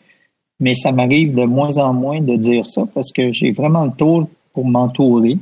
[0.61, 3.91] Mais ça m'arrive de moins en moins de dire ça parce que j'ai vraiment le
[3.91, 5.37] tour pour m'entourer.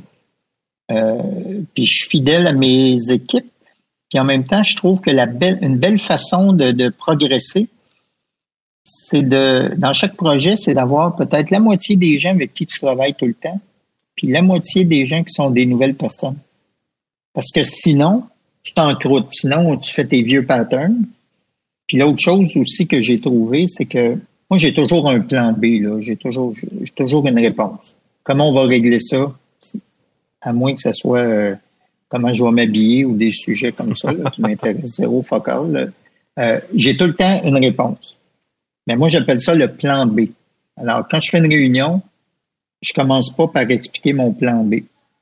[0.90, 3.50] Euh, puis je suis fidèle à mes équipes.
[4.08, 7.68] Puis en même temps, je trouve que la belle, une belle façon de, de progresser,
[8.84, 12.80] c'est de, dans chaque projet, c'est d'avoir peut-être la moitié des gens avec qui tu
[12.80, 13.60] travailles tout le temps,
[14.14, 16.38] puis la moitié des gens qui sont des nouvelles personnes.
[17.38, 18.24] Parce que sinon,
[18.64, 19.30] tu t'encroutes.
[19.30, 21.04] Sinon, tu fais tes vieux patterns.
[21.86, 24.16] Puis l'autre chose aussi que j'ai trouvé, c'est que
[24.50, 25.80] moi, j'ai toujours un plan B.
[25.80, 26.00] Là.
[26.00, 27.94] J'ai toujours, j'ai toujours une réponse.
[28.24, 29.32] Comment on va régler ça?
[30.40, 31.54] À moins que ce soit euh,
[32.08, 35.92] comment je vais m'habiller ou des sujets comme ça qui m'intéressent zéro focal.
[36.40, 38.16] Euh, j'ai tout le temps une réponse.
[38.88, 40.22] Mais moi, j'appelle ça le plan B.
[40.76, 42.02] Alors, quand je fais une réunion,
[42.82, 44.78] je commence pas par expliquer mon plan B.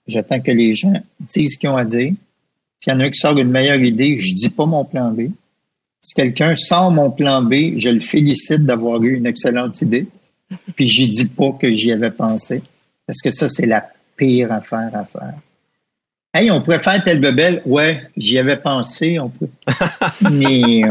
[0.07, 2.13] J'attends que les gens disent ce qu'ils ont à dire.
[2.81, 5.11] S'il y en a un qui sort une meilleure idée, je dis pas mon plan
[5.11, 5.31] B.
[6.01, 10.07] Si quelqu'un sort mon plan B, je le félicite d'avoir eu une excellente idée.
[10.77, 12.63] Puis j'y dis pas que j'y avais pensé.
[13.07, 15.35] Parce que ça, c'est la pire affaire à faire.
[16.33, 17.63] Hey, on pourrait faire tel bebel.
[17.65, 19.19] Ouais, j'y avais pensé.
[19.19, 19.49] On peut.
[20.31, 20.83] Mais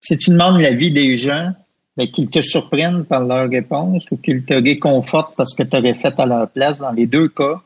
[0.00, 1.52] si tu demandes l'avis des gens,
[1.96, 5.94] ben, qu'ils te surprennent par leur réponse ou qu'ils te réconfortent parce que tu aurais
[5.94, 7.60] fait à leur place, dans les deux cas,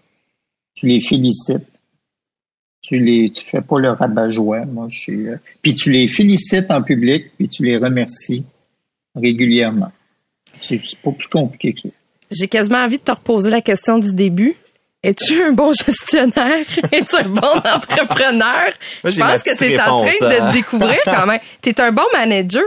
[0.74, 1.66] tu les félicites.
[2.82, 6.68] Tu les, tu fais pas le rabat-joie, moi, je suis, euh, puis tu les félicites
[6.68, 8.44] en public, puis tu les remercies
[9.14, 9.92] régulièrement.
[10.60, 11.94] C'est pas plus compliqué que ça.
[12.32, 14.56] J'ai quasiment envie de te reposer la question du début.
[15.04, 16.64] Es-tu un bon gestionnaire?
[16.90, 18.72] Es-tu un bon entrepreneur?
[19.04, 21.40] je pense que tu es en train de te découvrir quand même.
[21.62, 22.64] Tu es un bon manager.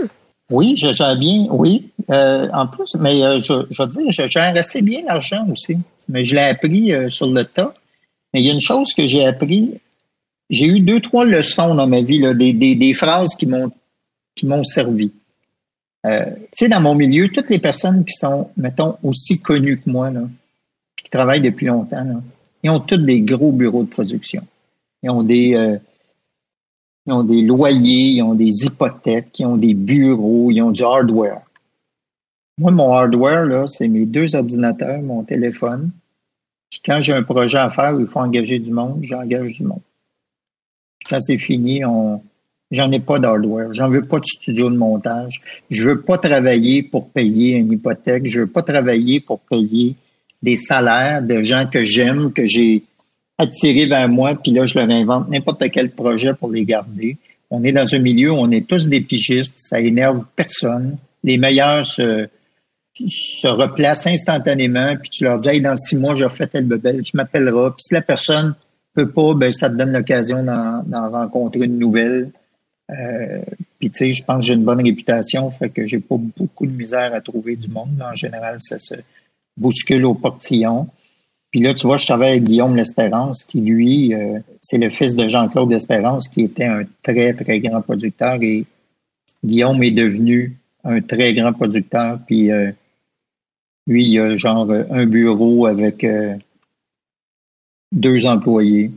[0.49, 1.89] Oui, je gère bien, oui.
[2.09, 5.77] Euh, en plus, mais euh, je, je veux dire, je gère assez bien l'argent aussi.
[6.07, 7.73] Mais je l'ai appris sur le tas.
[8.35, 9.79] Mais il y a une chose que j'ai appris.
[10.49, 13.71] J'ai eu deux, trois leçons dans ma vie, là, des, des, phrases qui m'ont
[14.35, 15.13] qui m'ont servi.
[16.05, 19.89] Euh, tu sais, dans mon milieu, toutes les personnes qui sont, mettons, aussi connues que
[19.89, 20.23] moi, là,
[21.01, 22.21] qui travaillent depuis longtemps,
[22.61, 24.43] ils ont tous des gros bureaux de production.
[25.01, 25.77] Ils ont des, euh,
[27.07, 30.83] ils ont des loyers, ils ont des hypothèques, ils ont des bureaux, ils ont du
[30.83, 31.39] hardware.
[32.57, 35.91] Moi, mon hardware, là, c'est mes deux ordinateurs, mon téléphone,
[36.69, 39.63] puis quand j'ai un projet à faire où il faut engager du monde, j'engage du
[39.63, 39.81] monde.
[40.99, 42.21] Puis quand c'est fini, on
[42.71, 46.83] j'en ai pas d'hardware, j'en veux pas de studio de montage, je veux pas travailler
[46.83, 49.95] pour payer une hypothèque, je veux pas travailler pour payer
[50.41, 52.83] des salaires de gens que j'aime, que j'ai
[53.37, 57.17] attirés vers moi, puis là je leur invente n'importe quel projet pour les garder.
[57.49, 60.97] On est dans un milieu où on est tous des pigistes, ça énerve personne.
[61.23, 62.27] Les meilleurs se
[63.09, 67.01] se replacent instantanément, puis tu leur dis, hey, dans six mois, je refais tel bebel,
[67.01, 67.71] tu m'appelleras.
[67.71, 68.55] Puis si la personne
[68.93, 72.31] peut pas, ben ça te donne l'occasion d'en rencontrer une nouvelle.
[72.89, 73.41] Euh,
[73.79, 76.65] Puis tu sais, je pense que j'ai une bonne réputation, fait que j'ai pas beaucoup
[76.65, 78.01] de misère à trouver du monde.
[78.01, 78.95] En général, ça se
[79.57, 80.87] bouscule au portillon.
[81.51, 85.15] Puis là, tu vois, je travaille avec Guillaume L'Espérance, qui lui, euh, c'est le fils
[85.15, 88.41] de Jean-Claude L'Espérance, qui était un très, très grand producteur.
[88.41, 88.65] Et
[89.43, 92.19] Guillaume est devenu un très grand producteur.
[92.25, 92.71] Puis euh,
[93.87, 96.35] lui, il a genre un bureau avec euh,
[97.91, 98.91] deux employés,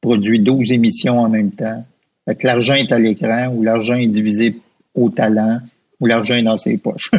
[0.00, 1.84] produit 12 émissions en même temps.
[2.24, 4.56] Fait que l'argent est à l'écran ou l'argent est divisé
[4.94, 5.60] au talent
[6.00, 7.10] ou l'argent est dans ses poches.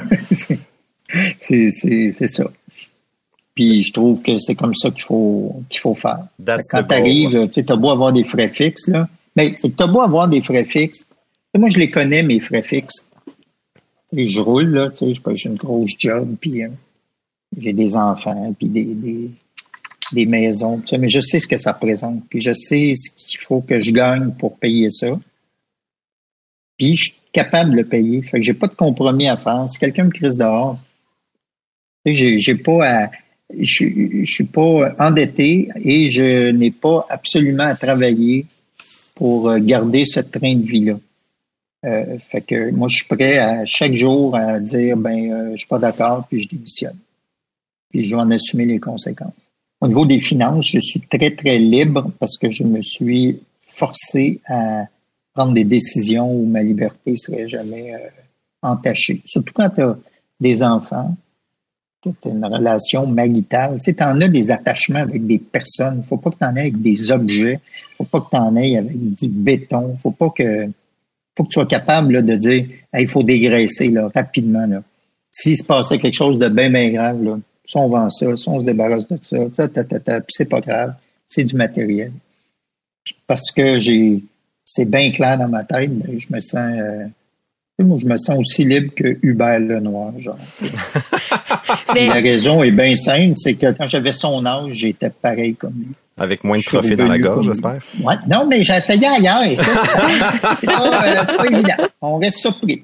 [1.39, 2.51] c'est ça.
[3.53, 6.25] Puis je trouve que c'est comme ça qu'il faut qu'il faut faire.
[6.43, 9.07] Quand tu arrives, tu as beau avoir des frais fixes, là.
[9.35, 11.05] Mais c'est que tu as beau avoir des frais fixes.
[11.55, 13.07] Moi, je les connais, mes frais fixes.
[14.15, 16.69] Et je roule, là, tu sais, j'ai une grosse job, puis euh,
[17.57, 19.29] j'ai des enfants, puis des, des,
[20.13, 23.61] des maisons, mais je sais ce que ça représente, puis je sais ce qu'il faut
[23.61, 25.19] que je gagne pour payer ça.
[26.77, 28.21] Puis je suis capable de le payer.
[28.21, 29.69] Fait que j'ai pas de compromis à faire.
[29.69, 30.79] Si quelqu'un me crise dehors,
[32.05, 33.11] j'ai, j'ai pas à,
[33.57, 33.85] je,
[34.23, 38.45] je suis pas endetté et je n'ai pas absolument à travailler
[39.13, 40.97] pour garder ce train de vie-là.
[41.83, 45.59] Euh, fait que moi, je suis prêt à chaque jour à dire ben euh, je
[45.59, 46.97] suis pas d'accord, puis je démissionne.
[47.91, 49.51] Puis je vais en assumer les conséquences.
[49.81, 54.39] Au niveau des finances, je suis très, très libre parce que je me suis forcé
[54.47, 54.85] à
[55.33, 57.97] prendre des décisions où ma liberté serait jamais euh,
[58.61, 59.21] entachée.
[59.25, 59.97] Surtout quand tu as
[60.39, 61.15] des enfants,
[62.01, 63.77] tu as une relation maritale.
[63.83, 66.03] Tu sais, en as des attachements avec des personnes.
[66.07, 67.59] faut pas que tu en aies avec des objets.
[67.97, 69.97] faut pas que tu en aies avec du béton.
[70.01, 70.67] faut pas que
[71.35, 74.65] faut que tu sois capable de dire il faut dégraisser là, rapidement.
[74.65, 74.83] Là.
[75.31, 77.39] S'il se passait quelque chose de bien, bien grave, là,
[77.71, 80.33] si on vend ça, si on se débarrasse de ça, ça, ta, ta, ta, puis
[80.35, 80.93] c'est pas grave,
[81.25, 82.11] c'est du matériel.
[83.25, 84.21] Parce que j'ai,
[84.65, 87.05] c'est bien clair dans ma tête, mais je me sens, euh,
[87.79, 90.37] moi, je me sens aussi libre que Hubert Lenoir, genre.
[91.95, 92.07] mais...
[92.07, 95.95] La raison est bien simple, c'est que quand j'avais son âge, j'étais pareil comme lui.
[96.17, 97.79] Avec moins de trophées dans la gorge, j'espère?
[98.03, 98.15] Ouais.
[98.27, 99.63] Non, mais j'ai essayé ailleurs.
[100.59, 101.87] c'est pas, euh, pas, évident.
[102.01, 102.83] On reste surpris.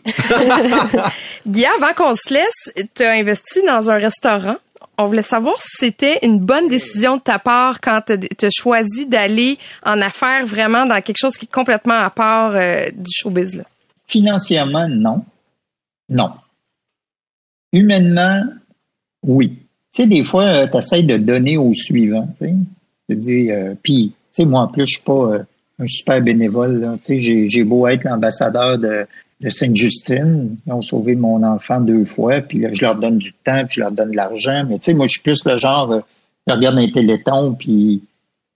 [1.48, 4.56] Guy, avant qu'on se laisse, tu as investi dans un restaurant.
[5.00, 9.06] On voulait savoir si c'était une bonne décision de ta part quand tu as choisi
[9.06, 13.56] d'aller en affaires vraiment dans quelque chose qui est complètement à part euh, du showbiz.
[13.56, 13.64] Là.
[14.08, 15.24] Financièrement, non.
[16.10, 16.32] Non.
[17.74, 18.44] Humainement,
[19.22, 19.60] oui.
[19.94, 22.28] Tu sais, des fois, euh, tu essaies de donner au suivant.
[22.40, 23.16] Tu sais.
[23.16, 25.38] Dis, euh, puis, tu sais, moi, en plus, je suis pas
[25.80, 26.98] un super bénévole.
[27.06, 29.06] Tu sais, j'ai beau être l'ambassadeur de,
[29.42, 30.58] de Sainte-Justine.
[30.66, 33.76] Ils ont sauvé mon enfant deux fois, puis là, je leur donne du temps, puis
[33.76, 34.66] je leur donne de l'argent.
[34.68, 36.02] Mais tu sais, moi, je suis plus le genre, euh,
[36.48, 38.04] je regarde un téléthon, puis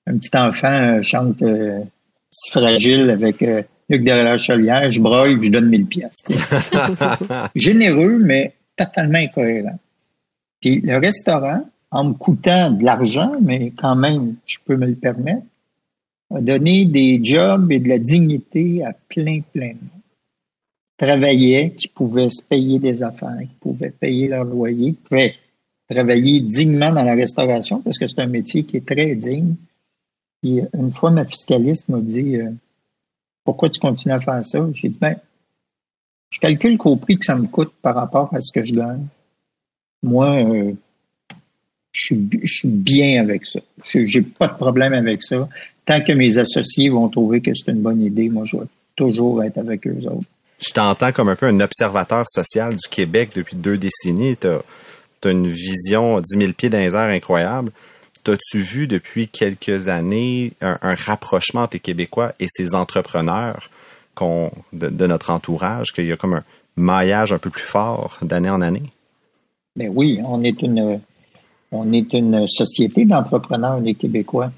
[0.07, 1.43] un petit enfant euh, chante
[2.29, 3.43] si fragile avec
[3.89, 6.23] Luc derrière chaulière, je broille, puis je donne mille pièces.
[7.55, 9.77] Généreux, mais totalement incohérent.
[10.61, 14.95] Puis le restaurant, en me coûtant de l'argent, mais quand même, je peux me le
[14.95, 15.45] permettre,
[16.33, 20.00] a donné des jobs et de la dignité à plein, plein de monde.
[21.01, 25.35] Travaillaient, qui pouvaient se payer des affaires, qui pouvaient payer leur loyer, qui pouvaient
[25.89, 29.55] travailler dignement dans la restauration parce que c'est un métier qui est très digne.
[30.43, 32.51] Et une fois, ma fiscaliste m'a dit euh,
[33.43, 34.59] Pourquoi tu continues à faire ça?
[34.75, 35.15] J'ai dit ben,
[36.29, 39.07] je calcule qu'au prix que ça me coûte par rapport à ce que je gagne,
[40.03, 40.71] moi, euh,
[41.93, 43.59] je suis, bien avec ça.
[43.91, 45.49] J'ai pas de problème avec ça.
[45.83, 49.43] Tant que mes associés vont trouver que c'est une bonne idée, moi, je vais toujours
[49.43, 50.27] être avec eux autres.
[50.61, 54.37] Je t'entends comme un peu un observateur social du Québec depuis deux décennies.
[54.37, 57.71] Tu as, une vision 10 000 pieds dans les airs incroyable.
[58.23, 63.69] T'as-tu vu depuis quelques années un, rapprochement entre les Québécois et ces entrepreneurs
[64.19, 66.43] de, de, notre entourage, qu'il y a comme un
[66.75, 68.83] maillage un peu plus fort d'année en année?
[69.75, 70.99] Ben oui, on est une,
[71.71, 74.51] on est une société d'entrepreneurs, les Québécois.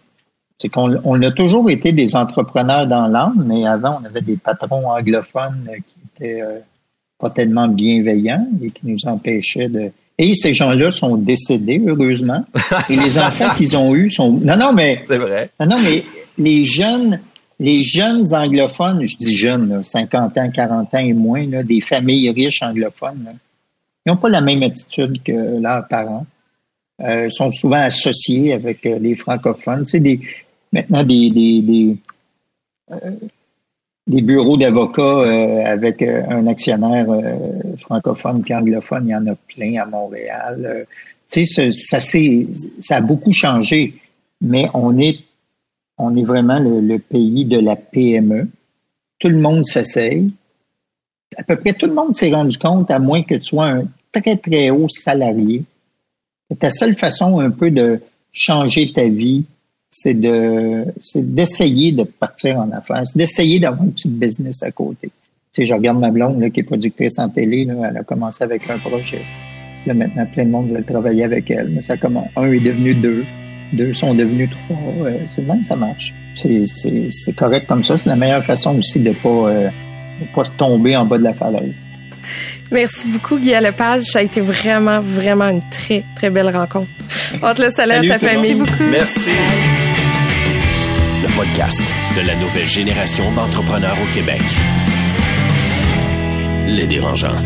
[0.59, 4.37] C'est qu'on on a toujours été des entrepreneurs dans l'âme, mais avant, on avait des
[4.37, 6.59] patrons anglophones qui étaient euh,
[7.19, 9.91] pas tellement bienveillants et qui nous empêchaient de.
[10.17, 12.45] Et ces gens-là sont décédés, heureusement.
[12.89, 14.31] Et les enfants qu'ils ont eus sont.
[14.31, 15.03] Non, non, mais.
[15.07, 15.49] C'est vrai.
[15.59, 16.03] Non, non, mais
[16.37, 17.19] les jeunes,
[17.59, 22.29] les jeunes anglophones, je dis jeunes, 50 ans, 40 ans et moins, là, des familles
[22.29, 23.33] riches anglophones,
[24.05, 26.25] ils n'ont pas la même attitude que leurs parents
[27.01, 29.85] euh, sont souvent associés avec euh, les francophones.
[29.85, 30.19] C'est des
[30.71, 31.97] maintenant des des, des,
[32.91, 33.11] euh,
[34.07, 37.07] des bureaux d'avocats euh, avec euh, un actionnaire
[37.79, 40.85] francophone puis anglophone, il y en a plein à Montréal.
[41.31, 43.95] tu sais, ça, ça a beaucoup changé,
[44.41, 45.19] mais on est
[45.97, 48.49] on est vraiment le, le pays de la PME.
[49.19, 50.31] Tout le monde s'essaye.
[51.37, 53.83] à peu près tout le monde s'est rendu compte, à moins que tu sois un
[54.11, 55.63] très, très haut salarié,
[56.59, 57.99] ta seule façon un peu de
[58.31, 59.45] changer ta vie,
[59.89, 64.71] c'est de c'est d'essayer de partir en affaires, c'est d'essayer d'avoir un petit business à
[64.71, 65.09] côté.
[65.53, 68.03] Tu sais, je regarde ma blonde là, qui est productrice en télé, là, elle a
[68.03, 69.21] commencé avec un projet.
[69.85, 71.69] Là, maintenant, plein de monde veut travailler avec elle.
[71.69, 72.27] Mais ça commence.
[72.35, 73.25] Un est devenu deux.
[73.73, 74.77] Deux sont devenus trois.
[75.05, 76.13] Euh, c'est bon, ça marche.
[76.35, 77.97] C'est correct comme ça.
[77.97, 79.69] C'est la meilleure façon aussi de pas, euh,
[80.21, 81.85] de pas tomber en bas de la falaise.
[82.73, 84.03] Merci beaucoup, Guy Lepage.
[84.05, 86.89] Ça a été vraiment, vraiment une très, très belle rencontre.
[87.41, 88.55] On te laisse à ta famille.
[88.55, 88.67] monde.
[88.67, 88.83] beaucoup.
[88.89, 89.29] Merci.
[91.21, 91.81] Le podcast
[92.17, 94.41] de la nouvelle génération d'entrepreneurs au Québec.
[96.65, 97.43] Les dérangeants.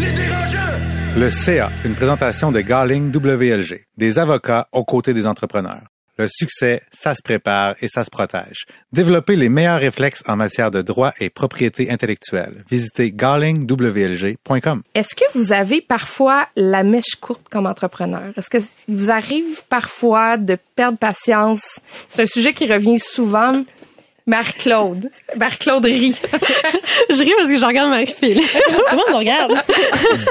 [1.18, 5.88] Le CA, une présentation de Garling WLG, des avocats aux côtés des entrepreneurs.
[6.18, 8.66] Le succès, ça se prépare et ça se protège.
[8.92, 12.64] Développez les meilleurs réflexes en matière de droit et propriété intellectuelle.
[12.72, 14.82] Visitez garlingwlg.com.
[14.96, 18.34] Est-ce que vous avez parfois la mèche courte comme entrepreneur?
[18.36, 21.82] Est-ce que vous arrive parfois de perdre patience?
[22.10, 23.64] C'est un sujet qui revient souvent.
[24.28, 25.10] Marc-Claude.
[25.38, 26.16] Marc-Claude rit.
[27.10, 28.36] je ris parce que je regarde Marie-Phil.
[28.42, 29.54] Tout le monde me regarde.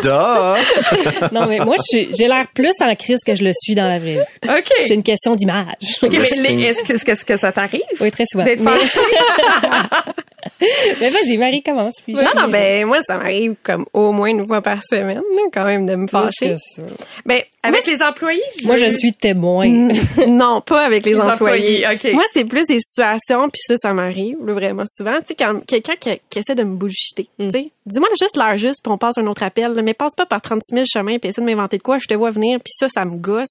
[0.02, 1.34] Duh!
[1.34, 3.88] Non, mais moi, je suis- j'ai l'air plus en crise que je le suis dans
[3.88, 4.48] la vraie vie.
[4.50, 4.72] OK.
[4.86, 5.64] C'est une question d'image.
[6.02, 6.18] OK, mais
[6.62, 7.80] est-ce que, est-ce que, ça t'arrive?
[8.00, 8.44] Oui, très souvent.
[8.44, 8.72] D'être Mais?
[11.00, 11.94] mais vas-y, Marie, commence.
[12.04, 15.42] Puis Non, non, ben, moi, ça m'arrive comme au moins une fois par semaine, là,
[15.52, 16.50] quand même, de me fâcher.
[16.50, 16.82] que ça.
[17.24, 18.42] Ben, Avec les employés?
[18.64, 19.68] Moi, je suis témoin.
[20.26, 21.86] non, pas avec les, Les employés.
[21.86, 22.14] employés, OK.
[22.14, 25.18] Moi, c'est plus des situations, puis ça, ça m'arrive là, vraiment souvent.
[25.20, 28.56] Tu sais, quand quelqu'un qui, qui essaie de me bullshiter, tu sais, dis-moi juste l'heure
[28.56, 31.18] juste, puis on passe un autre appel, là, mais passe pas par 36 000 chemins,
[31.18, 33.48] puis essaie de m'inventer de quoi, je te vois venir, puis ça, ça me gosse.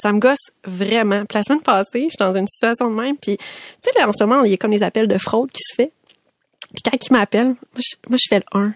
[0.00, 1.24] Ça me gosse vraiment.
[1.26, 3.44] Puis la semaine passée, je suis dans une situation de même, puis tu
[3.84, 5.74] sais, là, en ce moment, il y a comme des appels de fraude qui se
[5.74, 5.90] fait.
[6.74, 8.72] Puis quand ils m'appellent, moi, je, moi, je fais le 1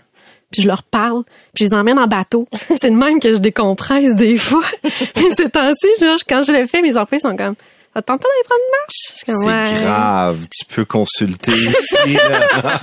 [0.51, 1.23] puis je leur parle,
[1.55, 2.47] puis je les emmène en bateau.
[2.77, 4.63] c'est de même que je décompresse des fois.
[4.83, 5.87] Puis ces temps-ci,
[6.29, 7.55] quand je le fais, mes employés sont comme
[7.95, 9.83] «Ça te tente pas d'aller prendre une marche?» Je suis comme C'est Ouais.
[9.83, 10.47] grave.
[10.55, 12.13] Tu peux consulter ici.
[12.19, 12.81] là.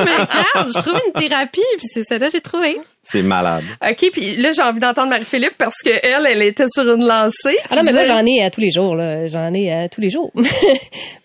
[0.00, 2.78] Mais regarde, je trouve une thérapie, puis c'est celle-là que j'ai trouvée.
[3.02, 3.64] C'est malade.
[3.82, 7.56] OK, puis là, j'ai envie d'entendre Marie-Philippe parce que elle, elle était sur une lancée.
[7.70, 9.28] Ah non, mais moi, disais- j'en ai à tous les jours, là.
[9.28, 10.30] J'en ai à tous les jours.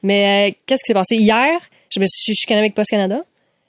[0.03, 1.15] mais euh, qu'est-ce qui s'est passé?
[1.17, 3.21] Hier, je me suis chicanée avec Post Canada.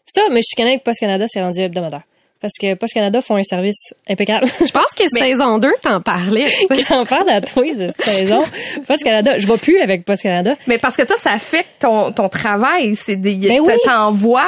[0.07, 2.03] Ça, me chicaner avec Post Canada, c'est rendu hebdomadaire.
[2.41, 4.47] Parce que Post Canada font un service impeccable.
[4.65, 6.47] Je pense que saison 2, t'en parlais.
[6.71, 6.87] tu sais.
[6.89, 8.43] J'en parle à toi de cette saison.
[8.87, 10.55] Post Canada, je vais plus avec Post Canada.
[10.69, 12.95] Mais parce que toi, ça affecte ton, ton travail.
[12.95, 13.73] C'est des, Ben oui.
[13.85, 14.47] t'envoies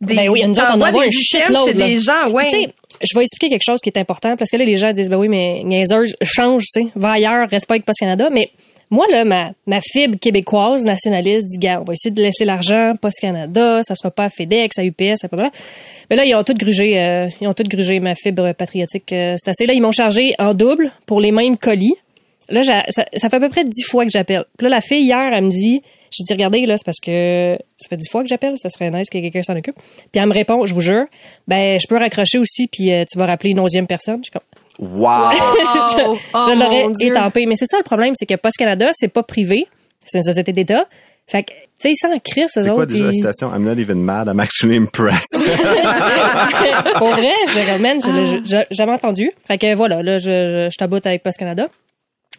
[0.00, 1.86] des, Ben oui, autres, on envoie des un shitload, chez là.
[1.86, 2.44] des gens, ouais.
[2.44, 4.92] Tu sais, je vais expliquer quelque chose qui est important parce que là, les gens
[4.92, 8.28] disent, ben oui, mais niaiseuse, change, tu sais, va ailleurs, reste pas avec Post Canada.
[8.30, 8.50] Mais
[8.92, 12.92] moi, là, ma, ma fibre québécoise nationaliste dit, gars, on va essayer de laisser l'argent
[13.00, 15.50] Post Canada, ça sera pas FedEx, à UPS, à pas
[16.10, 19.10] Mais là, ils ont tout grugé, euh, ils ont tout grugé ma fibre patriotique.
[19.14, 19.64] euh, c'est assez.
[19.64, 21.94] Là, ils m'ont chargé en double pour les mêmes colis.
[22.50, 22.82] Là, ça
[23.14, 24.44] fait à peu près dix fois que j'appelle.
[24.58, 27.56] Puis là, la fille, hier, elle me dit, j'ai dit, regardez, là, c'est parce que
[27.78, 29.76] ça fait dix fois que j'appelle, ça serait nice que quelqu'un s'en occupe.
[29.76, 31.06] Puis elle me répond, je vous jure,
[31.48, 34.18] ben, je peux raccrocher aussi, puis euh, tu vas rappeler une onzième personne.
[34.18, 34.42] Je suis comme,
[34.78, 35.30] Wow!
[35.32, 37.46] je, Oh, oh, je l'aurais étampé.
[37.46, 39.66] Mais c'est ça le problème, c'est que Post Canada, c'est pas privé,
[40.06, 40.86] c'est une société d'État.
[41.28, 42.92] Fait que, tu sais, ils s'en crient, ces C'est quoi autres.
[42.92, 43.50] déjà la citation?
[43.54, 45.32] I'm not even mad, I'm actually impressed.
[46.98, 49.30] Pour vrai, je remène, je l'ai j'ai jamais entendu.
[49.46, 51.68] Fait que voilà, là, je, je, je taboute avec Post Canada.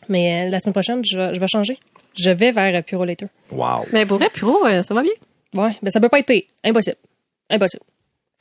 [0.10, 1.78] Mais euh, la semaine prochaine, je, vais- je vais changer.
[2.15, 3.28] Je vais vers euh, Puro Later.
[3.52, 3.86] wow.
[3.93, 5.13] Mais pour vrai, Puro, euh, ça va bien.
[5.56, 6.46] Ouais, mais ça peut pas être payé.
[6.63, 6.98] Impossible.
[7.50, 7.84] Impossible.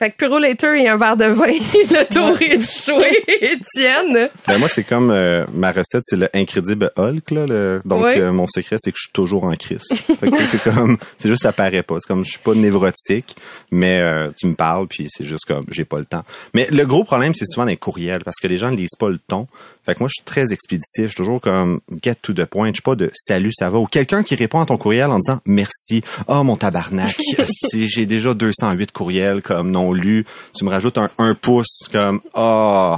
[0.03, 4.27] Fait que Puro Later et un verre de vin, le tour est joué, Étienne.
[4.45, 7.31] Ben moi, c'est comme euh, ma recette, c'est le Incredible Hulk.
[7.31, 8.11] Là, le- donc, Oui.
[8.19, 9.83] euh, mon secret, c'est que je suis toujours en crise.
[10.19, 11.95] Fait que, tu sais, c'est comme, c'est juste, ça paraît pas.
[12.01, 13.33] C'est comme, je suis pas névrotique,
[13.71, 16.23] mais euh, tu me parles, puis c'est juste comme, j'ai pas le temps.
[16.53, 19.07] Mais le gros problème, c'est souvent les courriels, parce que les gens ne lisent pas
[19.07, 19.47] le ton.
[19.85, 21.03] Fait que moi, je suis très expéditif.
[21.03, 22.67] Je suis toujours comme, get to the point.
[22.69, 23.79] Je suis pas de salut, ça va.
[23.79, 26.03] Ou quelqu'un qui répond à ton courriel en disant merci.
[26.27, 27.15] Oh, mon tabarnak.
[27.45, 32.21] si j'ai déjà 208 courriels comme non lus, tu me rajoutes un, un pouce comme,
[32.33, 32.95] oh.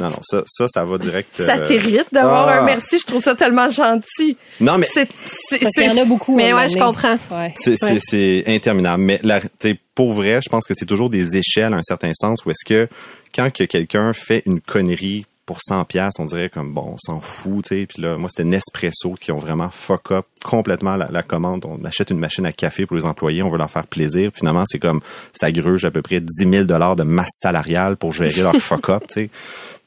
[0.00, 1.36] Non, non, ça, ça, ça va direct.
[1.36, 2.60] Ça euh, t'irrite d'avoir ah.
[2.60, 2.98] un merci.
[2.98, 4.36] Je trouve ça tellement gentil.
[4.60, 6.36] Non, mais C'est, c'est, Parce qu'il y en c'est- a beaucoup.
[6.36, 7.16] Mais ouais, je comprends.
[7.30, 7.54] Ouais.
[7.56, 9.02] c'est, c'est, c'est interminable.
[9.02, 12.12] Mais la, t'sais, pour vrai, je pense que c'est toujours des échelles à un certain
[12.14, 12.88] sens où est-ce que
[13.34, 17.20] quand que quelqu'un fait une connerie pour 100 pièces, on dirait comme bon, on s'en
[17.20, 17.86] fout, tu sais.
[17.86, 21.64] Puis là, moi c'était Nespresso qui ont vraiment fuck up complètement la, la commande.
[21.64, 24.30] On achète une machine à café pour les employés, on veut leur faire plaisir.
[24.34, 25.00] Finalement, c'est comme
[25.32, 29.04] ça gruge à peu près 10 000 dollars de masse salariale pour gérer leur fuck-up,
[29.08, 29.30] tu sais.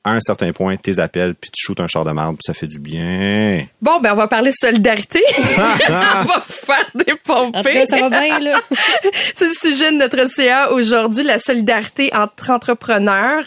[0.05, 2.53] À un certain point, tes appels, puis tu shootes un char de marde, puis ça
[2.53, 3.65] fait du bien.
[3.81, 5.21] Bon, ben on va parler solidarité.
[5.37, 7.53] on va faire des pompes.
[7.53, 8.61] En tout cas, ça va bien, là.
[9.35, 13.43] C'est le sujet de notre CA aujourd'hui, la solidarité entre entrepreneurs.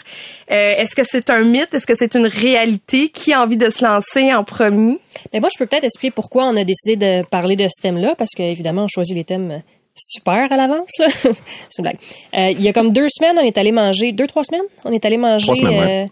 [0.51, 1.73] Euh, Est-ce que c'est un mythe?
[1.73, 3.09] Est-ce que c'est une réalité?
[3.09, 4.99] Qui a envie de se lancer en premier?
[5.33, 8.13] Mais moi, je peux peut-être expliquer pourquoi on a décidé de parler de ce thème-là,
[8.15, 9.63] parce qu'évidemment, on choisit les thèmes
[9.95, 10.89] super à l'avance.
[10.97, 11.29] c'est
[11.77, 11.97] une blague.
[12.35, 14.91] Euh, il y a comme deux semaines, on est allé manger, deux, trois semaines, on
[14.91, 16.03] est allé manger Trois semaines, ouais.
[16.05, 16.07] euh,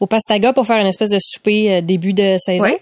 [0.00, 2.64] au Pastaga pour faire une espèce de souper euh, début de saison.
[2.64, 2.80] Ouais.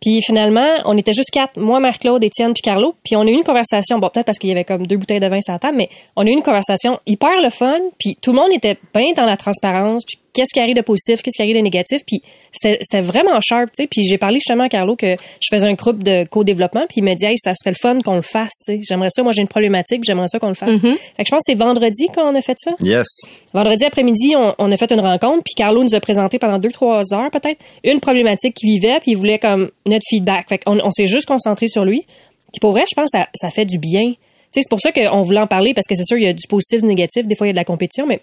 [0.00, 2.94] Puis finalement, on était juste quatre, moi, Marc-Claude, Étienne, puis Carlo.
[3.04, 5.18] Puis on a eu une conversation, bon peut-être parce qu'il y avait comme deux bouteilles
[5.18, 7.78] de vin sur la table, mais on a eu une conversation hyper le fun.
[7.98, 10.04] Puis tout le monde était bien dans la transparence.
[10.04, 12.02] Puis qu'est-ce qui arrive de positif, qu'est-ce qui arrive de négatif.
[12.06, 12.20] Puis
[12.52, 13.88] c'était c'était vraiment sharp, tu sais.
[13.88, 16.86] Puis j'ai parlé justement à Carlo que je faisais un groupe de co-développement.
[16.88, 18.80] Puis il m'a dit, hey, ça serait le fun qu'on le fasse, tu sais.
[18.88, 20.70] J'aimerais ça, moi j'ai une problématique, puis j'aimerais ça qu'on le fasse.
[20.70, 22.72] Fait que je pense que c'est vendredi qu'on a fait ça.
[22.80, 23.06] Yes.
[23.52, 26.70] Vendredi après-midi, on, on a fait une rencontre, puis Carlo nous a présenté pendant deux,
[26.70, 30.48] trois heures peut-être une problématique qu'il vivait, puis il voulait comme notre feedback.
[30.48, 32.04] Fait qu'on on s'est juste concentré sur lui.
[32.52, 34.12] Puis pour vrai, je pense que ça, ça fait du bien.
[34.12, 34.16] Tu
[34.54, 36.32] sais, c'est pour ça qu'on voulait en parler, parce que c'est sûr, il y a
[36.32, 38.20] du positif, du négatif, des fois il y a de la compétition, mais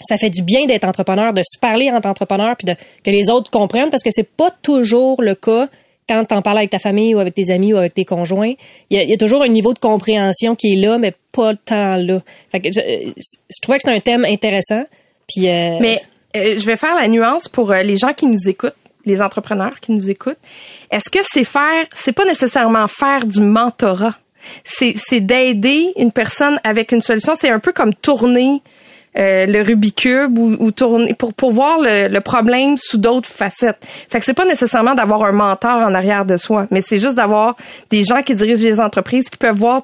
[0.00, 2.74] ça fait du bien d'être entrepreneur, de se parler entre entrepreneurs, puis de,
[3.04, 5.68] que les autres comprennent, parce que c'est pas toujours le cas
[6.08, 8.52] quand t'en parles avec ta famille ou avec tes amis ou avec tes conjoints.
[8.90, 12.20] Il y a, toujours un niveau de compréhension qui est là, mais pas tant là.
[12.50, 12.80] Fait que je,
[13.60, 14.84] trouvais que c'est un thème intéressant.
[15.28, 16.00] Puis euh, Mais
[16.36, 19.80] euh, je vais faire la nuance pour euh, les gens qui nous écoutent, les entrepreneurs
[19.80, 20.38] qui nous écoutent.
[20.92, 24.14] Est-ce que c'est faire, c'est pas nécessairement faire du mentorat?
[24.64, 27.34] C'est d'aider une personne avec une solution.
[27.36, 28.62] C'est un peu comme tourner
[29.18, 33.28] euh, le Rubik's Cube ou, ou tourner pour, pour voir le, le problème sous d'autres
[33.28, 33.78] facettes.
[34.08, 37.14] Fait que c'est pas nécessairement d'avoir un mentor en arrière de soi, mais c'est juste
[37.14, 37.56] d'avoir
[37.90, 39.82] des gens qui dirigent les entreprises qui peuvent voir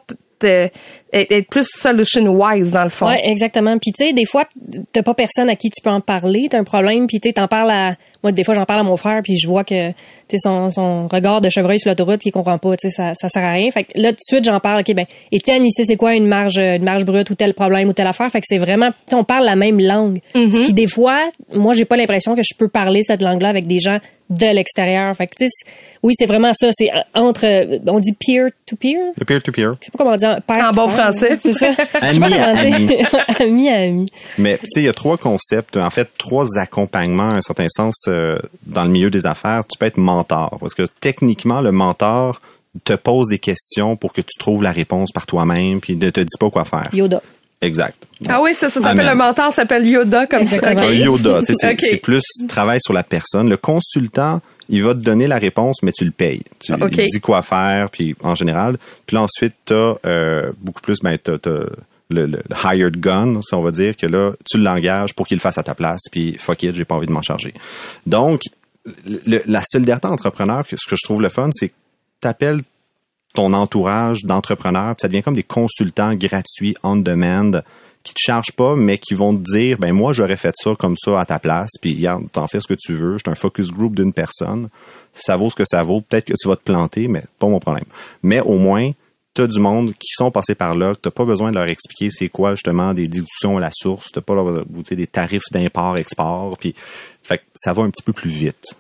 [1.13, 3.07] être plus solution wise dans le fond.
[3.07, 3.77] Ouais, exactement.
[3.79, 4.45] Puis tu sais, des fois,
[4.93, 7.33] t'as pas personne à qui tu peux en parler, t'as un problème, puis tu sais,
[7.35, 9.89] t'en parles à moi des fois j'en parle à mon frère, puis je vois que
[9.91, 9.95] tu
[10.31, 13.29] sais son, son regard de chevreuil sur l'autoroute qu'il comprend pas, tu sais ça ça
[13.29, 13.69] sert à rien.
[13.73, 16.29] Fait que là tout de suite j'en parle, OK ben Étienne, sait c'est quoi une
[16.29, 18.95] marge une marge brute ou tel problème ou telle affaire, fait que c'est vraiment tu
[19.11, 20.21] sais, on parle la même langue.
[20.53, 21.19] Ce qui des fois,
[21.53, 23.99] moi j'ai pas l'impression que je peux parler cette langue-là avec des gens
[24.31, 25.15] de l'extérieur.
[25.17, 25.73] Fait que tu sais c'est-
[26.05, 27.47] oui, c'est vraiment ça, c'est entre
[27.91, 29.01] on dit peer to peer?
[29.19, 29.73] Le peer-to-peer.
[29.81, 30.39] Je sais pas comment dire.
[30.47, 31.37] père En to bon père, français.
[31.41, 31.69] C'est ça.
[32.01, 32.47] Ami à
[33.41, 34.07] ami à ami.
[34.39, 37.69] Mais tu sais, il y a trois concepts, en fait, trois accompagnements, à un certain
[37.69, 39.63] sens, euh, dans le milieu des affaires.
[39.71, 42.41] Tu peux être mentor, parce que techniquement, le mentor
[42.85, 46.21] te pose des questions pour que tu trouves la réponse par toi-même, puis ne te
[46.21, 46.89] dit pas quoi faire.
[46.93, 47.21] Yoda.
[47.61, 47.97] Exact.
[48.29, 50.57] Ah oui, ça, ça s'appelle le mentor, s'appelle Yoda comme ça.
[50.57, 50.89] Exactement.
[50.89, 51.81] Un Yoda, tu sais, c'est Ok.
[51.81, 53.49] c'est plus travail sur la personne.
[53.49, 54.41] Le consultant,
[54.73, 56.43] il va te donner la réponse, mais tu le payes.
[56.59, 56.81] Tu Ok.
[56.99, 58.77] il dit quoi faire, puis en général.
[59.07, 61.61] Puis là, ensuite, t'as euh, beaucoup plus, ben, t'as, t'as
[62.11, 65.41] le, le hired gun, si on va dire, que là, tu l'engages pour qu'il le
[65.41, 67.55] fasse à ta place, puis fuck it, j'ai pas envie de m'en charger.
[68.07, 68.43] Donc,
[69.07, 71.75] le- la solidarité entrepreneur, ce que je trouve le fun, c'est que
[72.21, 72.63] t'appelles
[73.35, 77.61] ton entourage d'entrepreneurs, puis ça devient comme des consultants gratuits on demand
[78.03, 80.97] qui te chargent pas, mais qui vont te dire, ben moi j'aurais fait ça comme
[80.97, 83.19] ça à ta place, puis regarde, t'en fais ce que tu veux.
[83.19, 84.69] C'est un focus group d'une personne.
[85.15, 86.01] Ça vaut ce que ça vaut.
[86.01, 87.85] Peut-être que tu vas te planter, mais pas mon problème.
[88.23, 88.93] Mais au moins,
[89.35, 92.11] t'as du monde qui sont passés par là, que t'as pas besoin de leur expliquer
[92.11, 96.75] c'est quoi justement des déductions à la source, t'as pas leur, des tarifs d'import-export, puis
[97.23, 98.77] fait que ça va un petit peu plus vite.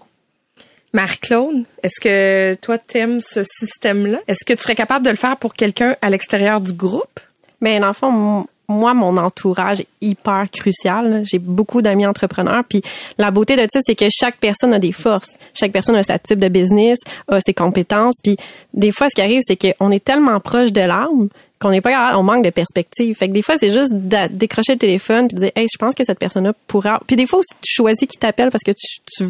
[0.94, 4.20] Marc-Claude, est-ce que toi t'aimes ce système-là?
[4.28, 7.20] Est-ce que tu serais capable de le faire pour quelqu'un à l'extérieur du groupe?
[7.62, 11.22] Mais dans le fond, moi, mon entourage est hyper crucial.
[11.24, 12.64] J'ai beaucoup d'amis entrepreneurs.
[12.68, 12.82] Puis
[13.18, 15.32] la beauté de ça, c'est que chaque personne a des forces.
[15.54, 16.98] Chaque personne a sa type de business,
[17.28, 18.16] a ses compétences.
[18.22, 18.36] Puis
[18.72, 21.28] des fois, ce qui arrive, c'est qu'on est tellement proche de l'arbre
[21.62, 23.16] qu'on n'est pas on manque de perspective.
[23.16, 25.78] Fait que des fois, c'est juste de décrocher le téléphone puis de dire, hey, je
[25.78, 27.00] pense que cette personne-là pourra.
[27.06, 29.26] Puis des fois aussi, tu choisis qui t'appelle parce que tu, tu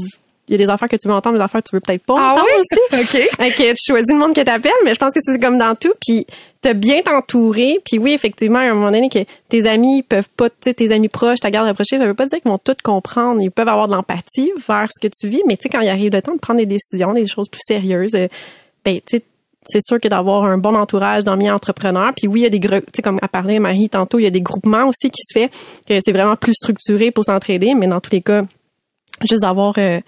[0.49, 2.05] il y a des affaires que tu veux entendre, des affaires que tu veux peut-être
[2.05, 2.61] pas Ah entendre oui?
[2.61, 3.29] aussi.
[3.41, 3.55] OK.
[3.55, 5.93] Que tu choisis le monde que t'appelles, mais je pense que c'est comme dans tout.
[6.05, 6.27] Puis
[6.61, 7.79] t'as bien t'entourer.
[7.85, 10.91] Puis oui, effectivement, à un moment donné, que tes amis peuvent pas, tu sais, tes
[10.91, 13.41] amis proches, ta garde rapprochée, ça veut pas dire qu'ils vont tout comprendre.
[13.41, 15.89] Ils peuvent avoir de l'empathie vers ce que tu vis, mais tu sais, quand il
[15.89, 18.27] arrive le temps de prendre des décisions, des choses plus sérieuses, euh,
[18.85, 19.23] ben tu sais,
[19.65, 22.13] c'est sûr que d'avoir un bon entourage d'amis entrepreneurs.
[22.17, 24.25] Puis oui, il y a des gros, tu sais, comme a parlé Marie tantôt, il
[24.25, 25.49] y a des groupements aussi qui se fait,
[25.89, 28.43] que c'est vraiment plus structuré pour s'entraider, mais dans tous les cas,
[29.29, 30.01] juste avoir euh,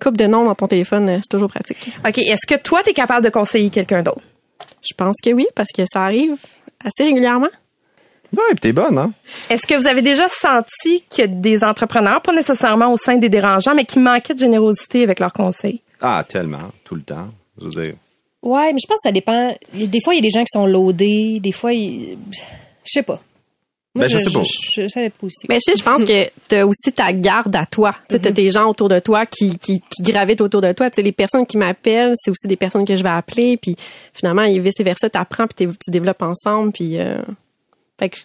[0.00, 1.90] coupe de noms dans ton téléphone, euh, c'est toujours pratique.
[2.06, 2.18] OK.
[2.18, 4.20] Est-ce que toi, t'es capable de conseiller quelqu'un d'autre?
[4.82, 6.36] Je pense que oui, parce que ça arrive
[6.84, 7.48] assez régulièrement.
[8.34, 9.12] Ouais, puis t'es bonne, hein?
[9.50, 13.74] Est-ce que vous avez déjà senti a des entrepreneurs, pas nécessairement au sein des dérangeants,
[13.74, 15.82] mais qui manquaient de générosité avec leurs conseils?
[16.00, 17.28] Ah, tellement, tout le temps.
[17.60, 17.94] Je veux dire,
[18.42, 19.54] Ouais, mais je pense que ça dépend.
[19.72, 21.38] Des fois, il y a des gens qui sont loadés.
[21.40, 22.40] Des fois, il- je
[22.90, 23.20] sais pas.
[23.94, 24.42] Moi, Ben, je sais pas.
[24.42, 25.48] Je, je, positif.
[25.50, 27.94] Mais je sais, je pense que t'as aussi ta garde à toi.
[28.08, 30.88] Tu sais, t'as des gens autour de toi qui, qui, qui gravitent autour de toi.
[30.88, 33.58] Tu sais, les personnes qui m'appellent, c'est aussi des personnes que je vais appeler.
[33.58, 33.76] Puis
[34.14, 36.72] finalement, et vice versa, t'apprends puis tu développes ensemble.
[36.72, 37.20] Puis euh,
[37.98, 38.18] fait que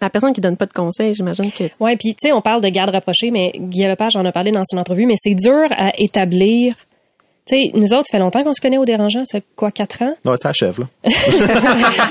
[0.00, 2.60] la personne qui donne pas de conseils, j'imagine que Ouais, puis tu sais, on parle
[2.60, 5.66] de garde rapprochée, mais Guy Lepage en a parlé dans son entrevue, mais c'est dur
[5.70, 6.74] à établir.
[7.46, 9.70] Tu sais, nous autres, ça fait longtemps qu'on se connaît au dérangeant, ça fait quoi,
[9.70, 10.14] quatre ans?
[10.24, 10.86] Ouais, ça achève, là.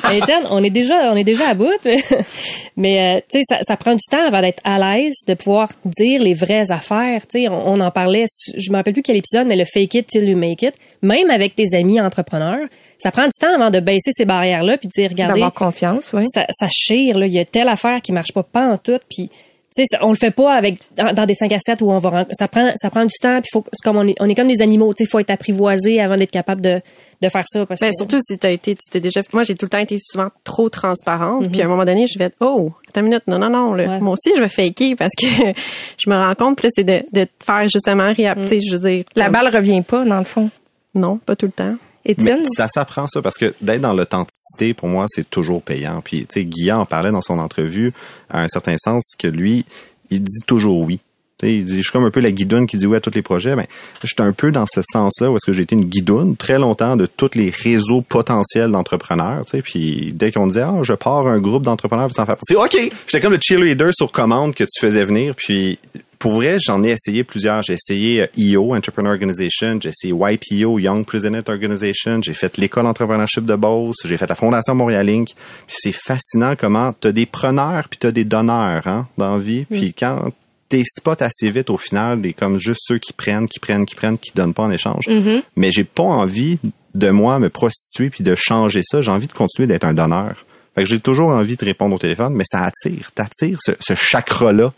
[0.10, 1.72] Mais Étienne, on est déjà, on est déjà à bout.
[2.78, 5.70] Mais euh, tu sais, ça, ça prend du temps avant d'être à l'aise, de pouvoir
[5.86, 7.22] dire les vraies affaires.
[7.28, 8.26] Tu sais, on, on en parlait.
[8.56, 10.76] Je me rappelle plus quel épisode, mais le fake it till you make it.
[11.02, 12.68] Même avec tes amis entrepreneurs,
[13.00, 16.12] ça prend du temps avant de baisser ces barrières-là puis de dire, regardez, D'avoir confiance,
[16.14, 16.24] oui.
[16.28, 17.18] ça, ça chire.
[17.18, 19.00] Là, il y a telle affaire qui marche pas pas en tout.
[19.10, 19.30] Puis
[19.74, 22.26] sais, on le fait pas avec dans, dans des 5 à 7 où on va
[22.32, 24.48] ça prend ça prend du temps puis faut c'est comme on est on est comme
[24.48, 26.82] des animaux, tu sais, faut être apprivoisé avant d'être capable de
[27.22, 29.56] de faire ça parce Ben, que surtout si t'as été, tu t'es déjà, moi j'ai
[29.56, 31.50] tout le temps été souvent trop transparente.
[31.52, 33.74] Puis à un moment donné, je vais être, oh, attends une minute, non non non,
[33.74, 33.86] là.
[33.88, 34.00] Ouais.
[34.00, 35.26] moi aussi je vais faker parce que
[35.98, 36.58] je me rends compte.
[36.58, 39.34] Puis là c'est de, de faire justement réap, tu sais, je veux dire, La comme-
[39.34, 40.50] balle revient pas, dans le fond.
[40.96, 41.76] non, pas tout le temps.
[42.06, 42.46] Mais Étienne?
[42.46, 46.02] ça s'apprend ça parce que d'être dans l'authenticité, pour moi, c'est toujours payant.
[46.04, 47.94] Puis, tu sais, Guillaume en parlait dans son entrevue,
[48.30, 49.66] à un certain sens, que lui,
[50.10, 51.00] il dit toujours oui.
[51.40, 53.00] Tu sais, il dit, je suis comme un peu la guidoune qui dit oui à
[53.00, 53.56] tous les projets.
[53.56, 53.66] Ben,
[54.02, 56.60] je suis un peu dans ce sens-là où est-ce que j'ai été une guidoune très
[56.60, 59.44] longtemps de tous les réseaux potentiels d'entrepreneurs.
[59.64, 62.56] Puis dès qu'on disait, ah, je pars un groupe d'entrepreneurs, ça en fait partie.
[62.56, 62.92] OK!
[63.08, 65.36] J'étais comme le cheerleader sur commande que tu faisais venir.
[65.36, 65.80] Puis,
[66.24, 67.64] pour vrai, j'en ai essayé plusieurs.
[67.64, 69.78] J'ai essayé euh, EO, Entrepreneur Organization.
[69.82, 72.22] J'ai essayé YPO, Young President Organization.
[72.22, 73.98] J'ai fait l'école entrepreneurship de Beauce.
[74.06, 75.28] J'ai fait la Fondation Montréal Inc.
[75.68, 79.66] C'est fascinant comment t'as des preneurs puis t'as des donneurs, hein, dans la vie.
[79.66, 80.32] Puis quand
[80.70, 83.96] t'es spot assez vite, au final, des comme juste ceux qui prennent, qui prennent, qui
[83.96, 85.10] prennent, qui donnent pas en échange.
[85.58, 86.58] Mais j'ai pas envie
[86.96, 89.02] de moi me prostituer puis de changer ça.
[89.02, 90.46] J'ai envie de continuer d'être un donneur.
[90.74, 93.94] Fait que j'ai toujours envie de répondre au téléphone, mais ça attire, t'attires ce, ce
[93.94, 94.72] chakra-là.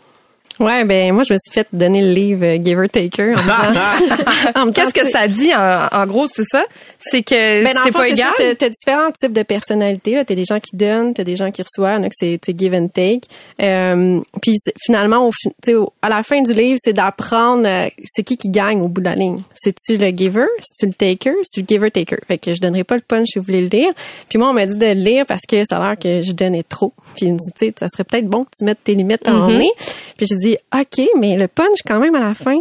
[0.58, 3.34] Ouais, ben moi je me suis fait donner le livre euh, Giver Taker.
[4.74, 6.64] Qu'est-ce que tu ça dit, en, en gros, c'est ça?
[6.98, 8.32] C'est que Ben, c'est pas c'est égal?
[8.38, 10.14] T'as, t'as différents types de personnalités.
[10.14, 10.24] Là.
[10.24, 12.02] T'as des gens qui donnent, t'as des gens qui reçoivent.
[12.02, 13.20] Que c'est, c'est give and take.
[13.62, 15.30] Euh, puis c'est- finalement, au,
[15.62, 19.00] tu à la fin du livre, c'est d'apprendre euh, c'est qui qui gagne au bout
[19.00, 19.40] de la ligne.
[19.54, 20.46] C'est-tu le giver?
[20.60, 21.34] C'est-tu le taker?
[21.42, 22.18] C'est-tu le giver-taker?
[22.28, 23.90] Fait que je donnerai pas le punch si vous voulez le lire.
[24.28, 26.32] Puis moi, on m'a dit de le lire parce que ça a l'air que je
[26.32, 26.92] donnais trop.
[27.16, 29.26] Puis il me dit, tu sais, ça serait peut-être bon que tu mettes tes limites
[29.28, 29.70] en nez.
[30.16, 32.58] Puis j'ai dit, OK, mais le punch quand même à la fin,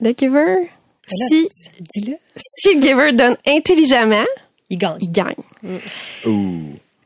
[0.00, 0.70] le giver,
[1.06, 1.48] si,
[1.94, 4.26] dis-le, si le giver donne intelligemment,
[4.70, 4.98] il gagne.
[5.00, 5.34] il gagne.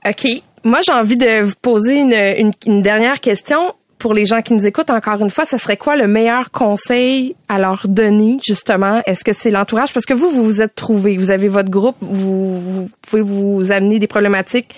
[0.06, 0.26] OK.
[0.64, 3.74] Moi, j'ai envie de vous poser une, une, une dernière question.
[3.98, 7.34] Pour les gens qui nous écoutent, encore une fois, ce serait quoi le meilleur conseil
[7.48, 9.02] à leur donner, justement?
[9.06, 9.92] Est-ce que c'est l'entourage?
[9.92, 11.16] Parce que vous, vous vous êtes trouvés.
[11.16, 11.96] Vous avez votre groupe.
[12.00, 14.72] Vous, vous pouvez vous amener des problématiques.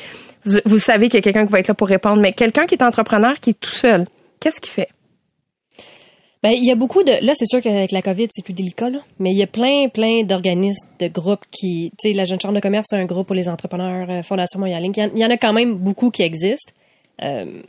[0.47, 2.23] Vous, vous savez qu'il y a quelqu'un qui va être là pour répondre.
[2.23, 4.07] Mais quelqu'un qui est entrepreneur, qui est tout seul,
[4.41, 4.89] qu'est-ce qu'il fait?
[6.43, 7.13] Ben, il y a beaucoup de.
[7.25, 9.01] Là, c'est sûr qu'avec la COVID, c'est plus délicat, là.
[9.19, 11.93] Mais il y a plein, plein d'organismes, de groupes qui.
[12.03, 14.59] Tu sais, la Jeune Chambre de commerce, c'est un groupe pour les entrepreneurs, euh, Fondation
[14.59, 14.83] Montréal.
[14.83, 16.73] Il y en- il y, en a quand même beaucoup qui existent.
[17.23, 17.61] Euh,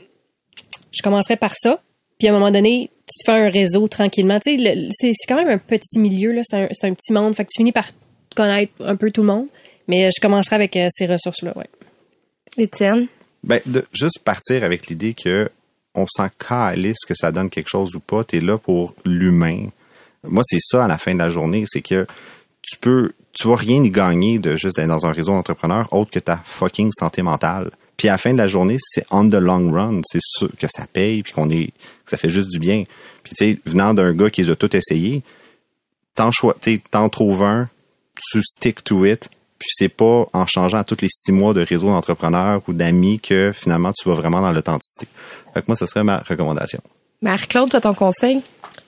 [0.93, 1.81] je commencerai par ça.
[2.17, 4.39] Puis à un moment donné, tu te fais un réseau tranquillement.
[4.39, 6.41] Tu sais, c'est quand même un petit milieu, là.
[6.45, 7.35] C'est un, c'est un petit monde.
[7.35, 7.89] Fait que tu finis par
[8.37, 9.47] connaître un peu tout le monde.
[9.89, 11.67] Mais je commencerai avec euh, ces ressources-là, ouais.
[12.57, 13.07] Étienne?
[13.43, 15.49] Ben, de juste partir avec l'idée que
[15.95, 19.67] on s'en calisse que ça donne quelque chose ou pas, t'es là pour l'humain.
[20.27, 22.05] Moi, c'est ça à la fin de la journée, c'est que
[22.61, 26.11] tu peux, tu vas rien y gagner de juste être dans un réseau d'entrepreneurs autre
[26.11, 27.71] que ta fucking santé mentale.
[27.97, 30.67] Puis à la fin de la journée, c'est on the long run, c'est sûr que
[30.67, 32.83] ça paye puis qu'on est, que ça fait juste du bien.
[33.23, 35.23] Puis tu sais, venant d'un gars qui a tout essayé,
[36.15, 36.29] t'en
[36.89, 37.69] t'en trouves un,
[38.15, 39.29] tu stick to it,
[39.61, 43.19] puis c'est pas en changeant à tous les six mois de réseau d'entrepreneurs ou d'amis
[43.19, 45.05] que finalement tu vas vraiment dans l'authenticité.
[45.53, 46.79] Fait que moi, ce serait ma recommandation.
[47.21, 48.41] Marie-Claude, tu as ton conseil?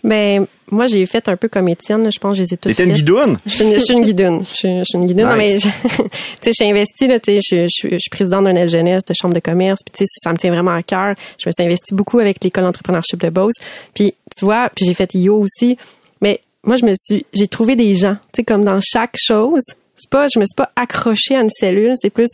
[0.04, 2.04] Ben, moi, j'ai fait un peu comme Étienne.
[2.04, 2.10] là.
[2.10, 3.38] Je pense que je les ai toutes T'étais une guidoune?
[3.46, 4.40] Je suis une, je suis une guidoune.
[4.44, 5.28] Je suis, je suis une guidoune.
[5.30, 6.10] Non, mais, tu sais,
[6.48, 9.14] je suis investie, là, tu sais, je, je, suis- je suis présidente d'un jeunesse de
[9.14, 11.14] chambre de commerce, puis tu sais, ça me tient vraiment à cœur.
[11.40, 13.54] Je me suis investie beaucoup avec l'école d'entrepreneurship de Beauce.
[13.94, 15.78] Puis, tu vois, puis j'ai fait IO aussi.
[16.22, 19.62] Mais moi, je me suis, j'ai trouvé des gens, tu sais, comme dans chaque chose.
[19.96, 22.30] C'est pas, je me suis pas accrochée à une cellule, c'est plus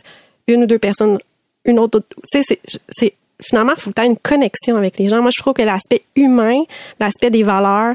[0.46, 1.18] une ou deux personnes,
[1.64, 2.02] une autre,
[2.32, 2.58] tu sais,
[2.88, 5.20] c'est, finalement, faut que aies une connexion avec les gens.
[5.20, 6.62] Moi, je trouve que l'aspect humain,
[6.98, 7.94] l'aspect des valeurs,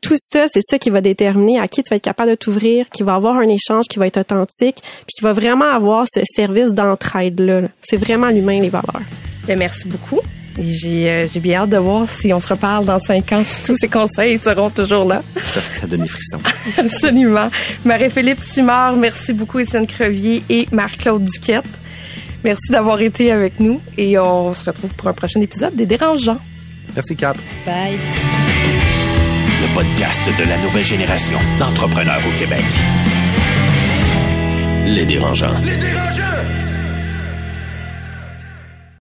[0.00, 2.90] tout ça, c'est ça qui va déterminer à qui tu vas être capable de t'ouvrir,
[2.90, 6.20] qui va avoir un échange qui va être authentique, puis qui va vraiment avoir ce
[6.24, 7.60] service d'entraide-là.
[7.62, 7.68] là.
[7.80, 9.02] C'est vraiment l'humain, les valeurs.
[9.46, 10.20] Ben, merci beaucoup.
[10.58, 13.42] Et j'ai euh, j'ai bien hâte de voir si on se reparle dans cinq ans,
[13.46, 15.22] si tous ces conseils seront toujours là.
[15.42, 16.40] Ça, ça donne des frissons.
[16.76, 17.48] Absolument.
[17.84, 21.64] Marie-Philippe Simard, merci beaucoup, Étienne Crevier et Marc-Claude Duquette.
[22.44, 26.38] Merci d'avoir été avec nous et on se retrouve pour un prochain épisode des Dérangeants.
[26.94, 27.34] Merci, Kat.
[27.64, 27.98] Bye.
[29.62, 32.64] Le podcast de la nouvelle génération d'entrepreneurs au Québec.
[34.86, 35.58] Les dérangeants.
[35.64, 36.61] Les dérangeants!